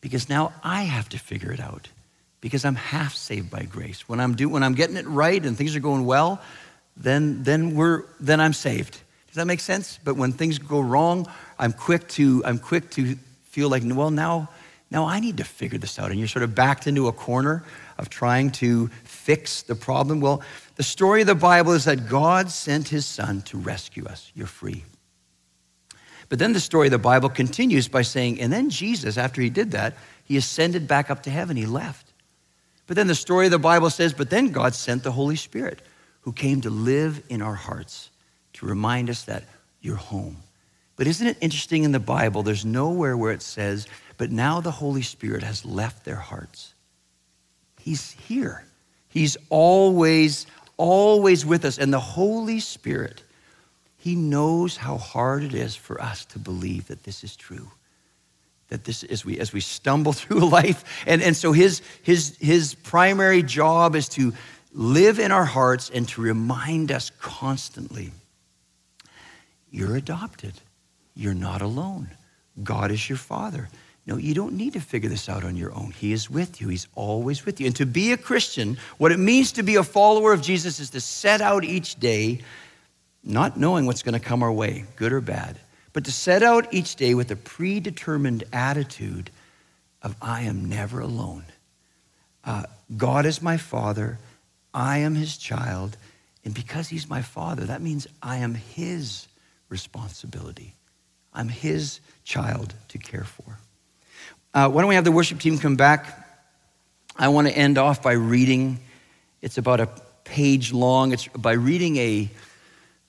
because 0.00 0.28
now 0.28 0.52
I 0.62 0.82
have 0.82 1.08
to 1.10 1.18
figure 1.18 1.52
it 1.52 1.60
out 1.60 1.88
because 2.40 2.64
I'm 2.64 2.76
half 2.76 3.14
saved 3.14 3.50
by 3.50 3.64
grace. 3.64 4.08
When 4.08 4.20
I'm, 4.20 4.36
do, 4.36 4.48
when 4.48 4.62
I'm 4.62 4.74
getting 4.74 4.96
it 4.96 5.06
right 5.06 5.44
and 5.44 5.56
things 5.56 5.74
are 5.74 5.80
going 5.80 6.04
well, 6.04 6.40
then, 6.96 7.42
then, 7.42 7.74
we're, 7.74 8.04
then 8.20 8.40
I'm 8.40 8.52
saved. 8.52 9.00
Does 9.26 9.36
that 9.36 9.46
make 9.46 9.60
sense? 9.60 9.98
But 10.04 10.16
when 10.16 10.32
things 10.32 10.58
go 10.58 10.80
wrong, 10.80 11.26
I'm 11.58 11.72
quick 11.72 12.06
to, 12.10 12.44
I'm 12.44 12.58
quick 12.58 12.90
to 12.92 13.16
feel 13.50 13.68
like, 13.68 13.82
well, 13.84 14.10
now, 14.10 14.48
now 14.90 15.06
I 15.06 15.20
need 15.20 15.38
to 15.38 15.44
figure 15.44 15.78
this 15.78 15.98
out. 15.98 16.10
And 16.10 16.18
you're 16.18 16.28
sort 16.28 16.42
of 16.42 16.54
backed 16.54 16.86
into 16.86 17.08
a 17.08 17.12
corner 17.12 17.64
of 17.98 18.08
trying 18.08 18.50
to 18.52 18.88
fix 19.04 19.62
the 19.62 19.74
problem. 19.74 20.20
Well, 20.20 20.42
the 20.76 20.82
story 20.82 21.22
of 21.22 21.26
the 21.26 21.34
Bible 21.34 21.72
is 21.72 21.84
that 21.86 22.08
God 22.08 22.50
sent 22.50 22.88
his 22.88 23.04
son 23.04 23.42
to 23.42 23.58
rescue 23.58 24.06
us. 24.06 24.30
You're 24.34 24.46
free. 24.46 24.84
But 26.28 26.38
then 26.38 26.52
the 26.52 26.60
story 26.60 26.88
of 26.88 26.92
the 26.92 26.98
Bible 26.98 27.28
continues 27.28 27.88
by 27.88 28.02
saying, 28.02 28.40
and 28.40 28.52
then 28.52 28.70
Jesus, 28.70 29.16
after 29.16 29.40
he 29.40 29.50
did 29.50 29.72
that, 29.72 29.96
he 30.24 30.36
ascended 30.36 30.88
back 30.88 31.10
up 31.10 31.22
to 31.24 31.30
heaven. 31.30 31.56
He 31.56 31.66
left. 31.66 32.12
But 32.86 32.96
then 32.96 33.06
the 33.06 33.14
story 33.14 33.46
of 33.46 33.52
the 33.52 33.58
Bible 33.58 33.90
says, 33.90 34.12
but 34.12 34.30
then 34.30 34.50
God 34.50 34.74
sent 34.74 35.02
the 35.02 35.12
Holy 35.12 35.36
Spirit 35.36 35.82
who 36.20 36.32
came 36.32 36.60
to 36.60 36.70
live 36.70 37.22
in 37.28 37.42
our 37.42 37.54
hearts 37.54 38.10
to 38.54 38.66
remind 38.66 39.10
us 39.10 39.24
that 39.24 39.44
you're 39.80 39.96
home. 39.96 40.36
But 40.96 41.06
isn't 41.06 41.26
it 41.26 41.36
interesting 41.40 41.84
in 41.84 41.92
the 41.92 42.00
Bible? 42.00 42.42
There's 42.42 42.64
nowhere 42.64 43.16
where 43.16 43.32
it 43.32 43.42
says, 43.42 43.86
but 44.16 44.30
now 44.30 44.60
the 44.60 44.70
Holy 44.70 45.02
Spirit 45.02 45.42
has 45.42 45.64
left 45.64 46.04
their 46.04 46.16
hearts. 46.16 46.74
He's 47.80 48.12
here. 48.12 48.64
He's 49.08 49.36
always, 49.48 50.46
always 50.76 51.46
with 51.46 51.64
us. 51.64 51.78
And 51.78 51.92
the 51.92 52.00
Holy 52.00 52.60
Spirit, 52.60 53.22
He 53.96 54.14
knows 54.16 54.76
how 54.76 54.96
hard 54.96 55.42
it 55.42 55.54
is 55.54 55.76
for 55.76 56.00
us 56.00 56.24
to 56.26 56.38
believe 56.38 56.88
that 56.88 57.04
this 57.04 57.22
is 57.22 57.36
true. 57.36 57.70
That 58.68 58.84
this, 58.84 59.04
as 59.04 59.24
we, 59.24 59.38
as 59.38 59.52
we 59.52 59.60
stumble 59.60 60.12
through 60.12 60.48
life, 60.48 61.04
and, 61.06 61.22
and 61.22 61.36
so 61.36 61.52
his, 61.52 61.82
his, 62.02 62.36
his 62.40 62.74
primary 62.74 63.42
job 63.42 63.94
is 63.94 64.08
to 64.10 64.32
live 64.72 65.18
in 65.18 65.32
our 65.32 65.44
hearts 65.44 65.90
and 65.90 66.06
to 66.08 66.20
remind 66.20 66.92
us 66.92 67.10
constantly 67.20 68.12
you're 69.70 69.96
adopted. 69.96 70.54
You're 71.14 71.34
not 71.34 71.62
alone. 71.62 72.10
God 72.62 72.90
is 72.90 73.08
your 73.08 73.18
father. 73.18 73.68
No, 74.06 74.16
you 74.16 74.34
don't 74.34 74.54
need 74.54 74.74
to 74.74 74.80
figure 74.80 75.10
this 75.10 75.28
out 75.28 75.42
on 75.42 75.56
your 75.56 75.74
own. 75.74 75.90
He 75.90 76.12
is 76.12 76.30
with 76.30 76.60
you, 76.60 76.68
He's 76.68 76.86
always 76.94 77.44
with 77.44 77.60
you. 77.60 77.66
And 77.66 77.76
to 77.76 77.86
be 77.86 78.12
a 78.12 78.16
Christian, 78.16 78.78
what 78.98 79.12
it 79.12 79.18
means 79.18 79.52
to 79.52 79.62
be 79.62 79.76
a 79.76 79.82
follower 79.82 80.32
of 80.32 80.42
Jesus 80.42 80.78
is 80.78 80.90
to 80.90 81.00
set 81.00 81.40
out 81.40 81.64
each 81.64 81.96
day 81.96 82.40
not 83.24 83.56
knowing 83.56 83.86
what's 83.86 84.04
going 84.04 84.18
to 84.18 84.24
come 84.24 84.42
our 84.42 84.52
way, 84.52 84.84
good 84.94 85.12
or 85.12 85.20
bad, 85.20 85.58
but 85.92 86.04
to 86.04 86.12
set 86.12 86.44
out 86.44 86.72
each 86.72 86.94
day 86.94 87.14
with 87.14 87.30
a 87.32 87.36
predetermined 87.36 88.44
attitude 88.52 89.30
of, 90.02 90.14
I 90.22 90.42
am 90.42 90.68
never 90.68 91.00
alone. 91.00 91.44
Uh, 92.44 92.64
God 92.96 93.26
is 93.26 93.42
my 93.42 93.56
Father. 93.56 94.18
I 94.72 94.98
am 94.98 95.14
his 95.16 95.36
child. 95.36 95.96
And 96.44 96.54
because 96.54 96.88
he's 96.88 97.10
my 97.10 97.22
father, 97.22 97.64
that 97.64 97.82
means 97.82 98.06
I 98.22 98.36
am 98.36 98.54
his 98.54 99.26
responsibility. 99.68 100.74
I'm 101.34 101.48
his 101.48 101.98
child 102.22 102.74
to 102.88 102.98
care 102.98 103.24
for. 103.24 103.58
Uh, 104.56 104.70
why 104.70 104.80
don't 104.80 104.88
we 104.88 104.94
have 104.94 105.04
the 105.04 105.12
worship 105.12 105.38
team 105.38 105.58
come 105.58 105.76
back? 105.76 106.26
I 107.14 107.28
want 107.28 107.46
to 107.46 107.54
end 107.54 107.76
off 107.76 108.02
by 108.02 108.12
reading. 108.12 108.80
It's 109.42 109.58
about 109.58 109.80
a 109.80 109.88
page 110.24 110.72
long. 110.72 111.12
It's 111.12 111.28
by 111.28 111.52
reading 111.52 111.98
a, 111.98 112.30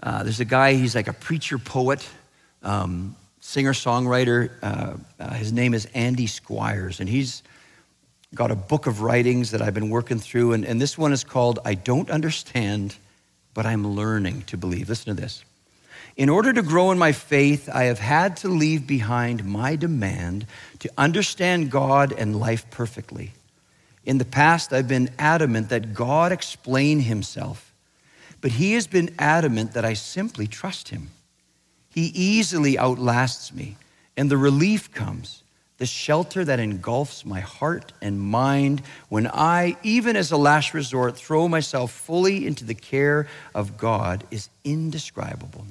uh, 0.04 0.24
there's 0.24 0.42
a 0.42 0.46
guy, 0.46 0.74
he's 0.74 0.94
like 0.94 1.08
a 1.08 1.14
preacher 1.14 1.58
poet, 1.58 2.06
um, 2.64 3.16
singer 3.40 3.72
songwriter. 3.72 4.52
Uh, 4.62 4.96
uh 5.22 5.34
his 5.36 5.54
name 5.54 5.74
is 5.74 5.88
Andy 5.94 6.28
Squyres, 6.28 7.00
and 7.00 7.08
he's 7.08 7.44
got 8.36 8.52
a 8.52 8.56
book 8.56 8.86
of 8.86 9.02
writings 9.02 9.52
that 9.52 9.62
I've 9.62 9.74
been 9.74 9.90
working 9.90 10.20
through, 10.20 10.52
and, 10.52 10.66
and 10.66 10.82
this 10.82 10.98
one 10.98 11.14
is 11.14 11.24
called 11.24 11.60
I 11.64 11.76
Don't 11.76 12.10
Understand, 12.10 12.98
but 13.54 13.66
I'm 13.66 13.88
Learning 13.88 14.42
to 14.48 14.58
Believe. 14.58 14.90
Listen 14.90 15.16
to 15.16 15.22
this. 15.22 15.46
In 16.17 16.30
order 16.30 16.51
to 16.51 16.63
grow 16.63 16.89
in 16.89 16.97
my 16.97 17.12
faith, 17.12 17.69
I 17.71 17.84
have 17.84 17.99
had 17.99 18.38
to 18.38 18.47
leave 18.47 18.88
behind 18.88 19.45
my 19.45 19.75
demand 19.75 20.47
to 20.80 20.89
understand 20.97 21.69
God 21.69 22.12
and 22.12 22.39
life 22.39 22.67
perfectly. 22.71 23.34
In 24.03 24.17
the 24.17 24.25
past, 24.25 24.73
I've 24.73 24.88
been 24.88 25.12
adamant 25.19 25.69
that 25.69 25.93
God 25.93 26.32
explain 26.32 27.01
himself, 27.01 27.71
but 28.41 28.53
he 28.53 28.73
has 28.73 28.88
been 28.88 29.13
adamant 29.19 29.73
that 29.73 29.86
I 29.86 29.93
simply 29.93 30.47
trust 30.47 30.89
him. 30.89 31.12
He 31.88 32.08
easily 32.15 32.80
outlasts 32.80 33.53
me, 33.53 33.77
and 34.17 34.32
the 34.32 34.38
relief 34.38 34.91
comes 34.91 35.43
the 35.77 35.86
shelter 35.86 36.43
that 36.43 36.60
engulfs 36.60 37.23
my 37.23 37.39
heart 37.39 37.93
and 38.01 38.19
mind 38.19 38.82
when 39.10 39.27
I, 39.27 39.77
even 39.84 40.15
as 40.15 40.32
a 40.32 40.38
last 40.38 40.73
resort, 40.73 41.15
throw 41.15 41.47
myself 41.47 41.91
fully 41.91 42.47
into 42.47 42.65
the 42.65 42.73
care 42.73 43.27
of 43.53 43.77
God 43.77 44.23
is 44.32 44.49
indescribable. 44.63 45.67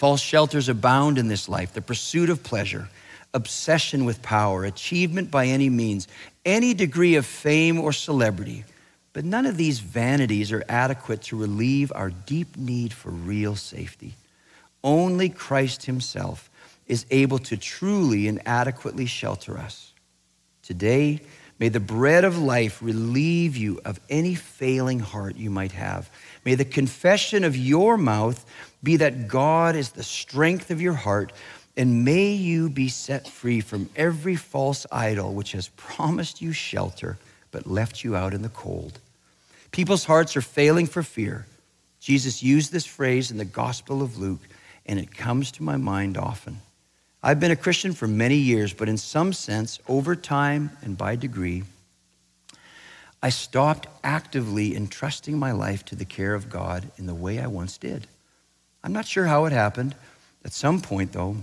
False 0.00 0.22
shelters 0.22 0.70
abound 0.70 1.18
in 1.18 1.28
this 1.28 1.46
life 1.46 1.74
the 1.74 1.82
pursuit 1.82 2.30
of 2.30 2.42
pleasure, 2.42 2.88
obsession 3.34 4.06
with 4.06 4.22
power, 4.22 4.64
achievement 4.64 5.30
by 5.30 5.44
any 5.44 5.68
means, 5.68 6.08
any 6.42 6.72
degree 6.72 7.16
of 7.16 7.26
fame 7.26 7.78
or 7.78 7.92
celebrity. 7.92 8.64
But 9.12 9.26
none 9.26 9.44
of 9.44 9.58
these 9.58 9.80
vanities 9.80 10.52
are 10.52 10.64
adequate 10.70 11.20
to 11.24 11.36
relieve 11.36 11.92
our 11.94 12.08
deep 12.08 12.56
need 12.56 12.94
for 12.94 13.10
real 13.10 13.56
safety. 13.56 14.14
Only 14.82 15.28
Christ 15.28 15.84
Himself 15.84 16.48
is 16.86 17.04
able 17.10 17.38
to 17.40 17.58
truly 17.58 18.26
and 18.26 18.40
adequately 18.46 19.04
shelter 19.04 19.58
us. 19.58 19.92
Today, 20.62 21.20
may 21.58 21.68
the 21.68 21.78
bread 21.78 22.24
of 22.24 22.38
life 22.38 22.80
relieve 22.80 23.54
you 23.54 23.82
of 23.84 24.00
any 24.08 24.34
failing 24.34 25.00
heart 25.00 25.36
you 25.36 25.50
might 25.50 25.72
have. 25.72 26.08
May 26.42 26.54
the 26.54 26.64
confession 26.64 27.44
of 27.44 27.54
your 27.54 27.98
mouth 27.98 28.46
be 28.82 28.96
that 28.96 29.28
God 29.28 29.76
is 29.76 29.90
the 29.90 30.02
strength 30.02 30.70
of 30.70 30.80
your 30.80 30.94
heart, 30.94 31.32
and 31.76 32.04
may 32.04 32.32
you 32.32 32.68
be 32.68 32.88
set 32.88 33.28
free 33.28 33.60
from 33.60 33.90
every 33.94 34.36
false 34.36 34.86
idol 34.90 35.34
which 35.34 35.52
has 35.52 35.68
promised 35.76 36.40
you 36.40 36.52
shelter 36.52 37.18
but 37.50 37.66
left 37.66 38.04
you 38.04 38.16
out 38.16 38.34
in 38.34 38.42
the 38.42 38.48
cold. 38.48 38.98
People's 39.72 40.04
hearts 40.04 40.36
are 40.36 40.42
failing 40.42 40.86
for 40.86 41.02
fear. 41.02 41.46
Jesus 42.00 42.42
used 42.42 42.72
this 42.72 42.86
phrase 42.86 43.30
in 43.30 43.38
the 43.38 43.44
Gospel 43.44 44.02
of 44.02 44.18
Luke, 44.18 44.40
and 44.86 44.98
it 44.98 45.14
comes 45.14 45.52
to 45.52 45.62
my 45.62 45.76
mind 45.76 46.16
often. 46.16 46.60
I've 47.22 47.40
been 47.40 47.50
a 47.50 47.56
Christian 47.56 47.92
for 47.92 48.06
many 48.06 48.36
years, 48.36 48.72
but 48.72 48.88
in 48.88 48.96
some 48.96 49.32
sense, 49.32 49.78
over 49.86 50.16
time 50.16 50.70
and 50.82 50.96
by 50.96 51.16
degree, 51.16 51.64
I 53.22 53.28
stopped 53.28 53.86
actively 54.02 54.74
entrusting 54.74 55.38
my 55.38 55.52
life 55.52 55.84
to 55.86 55.94
the 55.94 56.06
care 56.06 56.34
of 56.34 56.48
God 56.48 56.90
in 56.96 57.06
the 57.06 57.14
way 57.14 57.38
I 57.38 57.46
once 57.46 57.76
did. 57.76 58.06
I'm 58.82 58.92
not 58.92 59.06
sure 59.06 59.26
how 59.26 59.44
it 59.44 59.52
happened. 59.52 59.94
At 60.44 60.52
some 60.52 60.80
point, 60.80 61.12
though, 61.12 61.36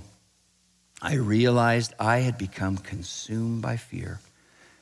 I 1.02 1.16
realized 1.16 1.94
I 2.00 2.20
had 2.20 2.38
become 2.38 2.78
consumed 2.78 3.62
by 3.62 3.78
fear. 3.78 4.20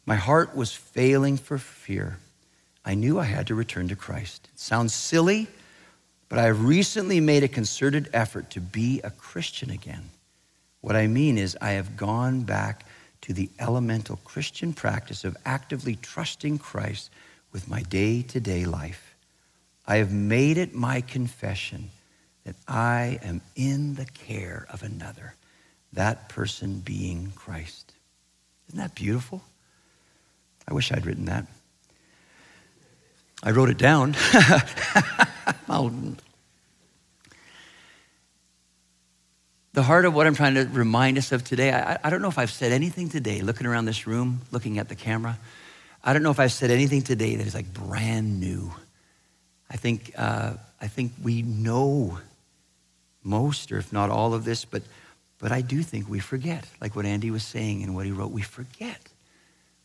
My 0.05 0.15
heart 0.15 0.55
was 0.55 0.71
failing 0.71 1.37
for 1.37 1.57
fear. 1.57 2.17
I 2.85 2.93
knew 2.93 3.19
I 3.19 3.25
had 3.25 3.47
to 3.47 3.55
return 3.55 3.87
to 3.89 3.95
Christ. 3.95 4.47
It 4.53 4.59
sounds 4.59 4.93
silly, 4.93 5.47
but 6.29 6.39
I 6.39 6.43
have 6.43 6.63
recently 6.63 7.19
made 7.19 7.43
a 7.43 7.49
concerted 7.49 8.09
effort 8.13 8.51
to 8.51 8.61
be 8.61 9.01
a 9.03 9.09
Christian 9.09 9.69
again. 9.69 10.09
What 10.81 10.95
I 10.95 11.07
mean 11.07 11.37
is, 11.37 11.57
I 11.59 11.71
have 11.71 11.97
gone 11.97 12.41
back 12.43 12.85
to 13.21 13.33
the 13.33 13.49
elemental 13.59 14.17
Christian 14.17 14.71
practice 14.71 15.25
of 15.25 15.35
actively 15.45 15.95
trusting 15.95 16.59
Christ 16.59 17.09
with 17.51 17.67
my 17.67 17.81
day 17.81 18.21
to 18.21 18.39
day 18.39 18.65
life. 18.65 19.15
I 19.87 19.97
have 19.97 20.11
made 20.11 20.57
it 20.57 20.75
my 20.75 21.01
confession 21.01 21.89
that 22.45 22.55
I 22.67 23.19
am 23.23 23.41
in 23.55 23.95
the 23.95 24.05
care 24.05 24.65
of 24.69 24.83
another, 24.83 25.33
that 25.93 26.29
person 26.29 26.79
being 26.79 27.33
Christ. 27.35 27.93
Isn't 28.69 28.79
that 28.79 28.95
beautiful? 28.95 29.43
I 30.67 30.73
wish 30.73 30.91
I'd 30.91 31.05
written 31.05 31.25
that. 31.25 31.45
I 33.43 33.51
wrote 33.51 33.69
it 33.69 33.77
down. 33.77 34.11
the 39.73 39.83
heart 39.83 40.05
of 40.05 40.15
what 40.15 40.25
I'm 40.25 40.35
trying 40.35 40.55
to 40.55 40.63
remind 40.63 41.17
us 41.17 41.31
of 41.31 41.43
today, 41.43 41.71
I, 41.71 41.97
I, 42.03 42.09
don't 42.09 42.21
know 42.21 42.29
if 42.29 42.39
I've 42.39 42.51
said 42.51 42.71
anything 42.71 43.09
today, 43.09 43.41
looking 43.41 43.67
around 43.67 43.85
this 43.85 44.07
room, 44.07 44.41
looking 44.51 44.79
at 44.79 44.89
the 44.89 44.95
camera, 44.95 45.37
I 46.03 46.13
don't 46.13 46.23
know 46.23 46.31
if 46.31 46.39
I've 46.39 46.51
said 46.51 46.71
anything 46.71 47.01
today 47.01 47.35
that 47.35 47.45
is 47.45 47.53
like 47.53 47.71
brand 47.73 48.39
new. 48.39 48.71
I 49.69 49.77
think, 49.77 50.11
uh, 50.17 50.53
I 50.79 50.87
think 50.87 51.13
we 51.21 51.41
know 51.41 52.19
most, 53.25 53.71
or 53.71 53.77
if 53.77 53.91
not 53.91 54.09
all 54.09 54.33
of 54.33 54.45
this, 54.45 54.65
but, 54.65 54.83
but 55.39 55.51
I 55.51 55.61
do 55.61 55.81
think 55.81 56.07
we 56.07 56.19
forget, 56.19 56.65
like 56.79 56.95
what 56.95 57.05
Andy 57.05 57.31
was 57.31 57.43
saying 57.43 57.83
and 57.83 57.95
what 57.95 58.05
he 58.05 58.11
wrote, 58.11 58.31
we 58.31 58.41
forget. 58.41 59.09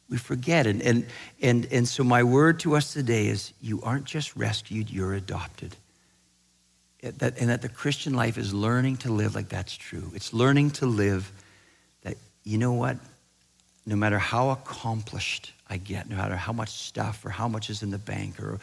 We 0.09 0.19
forget. 0.19 0.67
And, 0.67 0.83
and, 0.83 1.07
and, 1.41 1.67
and 1.71 1.89
so, 1.89 2.05
my 2.05 2.23
word 2.23 2.61
to 2.61 2.77
us 2.77 2.93
today 2.93 3.29
is 3.29 3.53
you 3.61 3.81
aren't 3.83 4.05
just 4.05 4.37
rescued, 4.37 4.91
you're 4.91 5.15
adopted. 5.15 5.77
That, 7.03 7.39
and 7.39 7.49
that 7.49 7.63
the 7.63 7.69
Christian 7.69 8.13
life 8.13 8.37
is 8.37 8.53
learning 8.53 8.99
to 8.99 9.13
live 9.13 9.35
like 9.35 9.49
that's 9.49 9.75
true. 9.75 10.11
It's 10.15 10.35
learning 10.35 10.73
to 10.73 10.87
live 10.87 11.33
that, 12.03 12.19
you 12.45 12.59
know 12.59 12.73
what? 12.73 12.99
No 13.87 13.97
matter 13.97 14.19
how 14.19 14.51
accomplished 14.51 15.55
I 15.71 15.79
get, 15.79 16.11
no 16.11 16.17
matter 16.17 16.37
how 16.37 16.53
much 16.53 16.71
stuff 16.71 17.25
or 17.25 17.31
how 17.31 17.49
much 17.49 17.71
is 17.71 17.83
in 17.83 17.91
the 17.91 17.99
bank, 17.99 18.39
or 18.39 18.59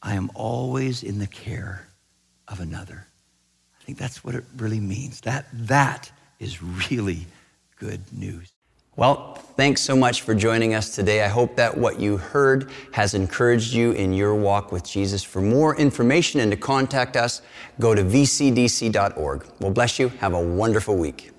I 0.00 0.14
am 0.14 0.30
always 0.34 1.02
in 1.02 1.18
the 1.18 1.26
care 1.26 1.88
of 2.46 2.60
another. 2.60 3.06
I 3.84 3.86
think 3.86 3.98
that's 3.98 4.24
what 4.24 4.34
it 4.34 4.44
really 4.56 4.80
means. 4.80 5.20
That, 5.20 5.44
that 5.52 6.10
is 6.40 6.62
really 6.62 7.26
good 7.78 8.00
news. 8.12 8.50
Well, 8.96 9.34
thanks 9.58 9.82
so 9.82 9.94
much 9.94 10.22
for 10.22 10.34
joining 10.34 10.72
us 10.72 10.94
today. 10.94 11.22
I 11.22 11.28
hope 11.28 11.54
that 11.56 11.76
what 11.76 12.00
you 12.00 12.16
heard 12.16 12.70
has 12.92 13.12
encouraged 13.12 13.74
you 13.74 13.92
in 13.92 14.14
your 14.14 14.34
walk 14.34 14.72
with 14.72 14.84
Jesus. 14.84 15.22
For 15.22 15.42
more 15.42 15.76
information 15.76 16.40
and 16.40 16.50
to 16.50 16.56
contact 16.56 17.14
us, 17.14 17.42
go 17.78 17.94
to 17.94 18.02
vcdc.org. 18.02 19.46
Well, 19.60 19.70
bless 19.70 19.98
you. 19.98 20.08
Have 20.08 20.32
a 20.32 20.40
wonderful 20.40 20.96
week. 20.96 21.33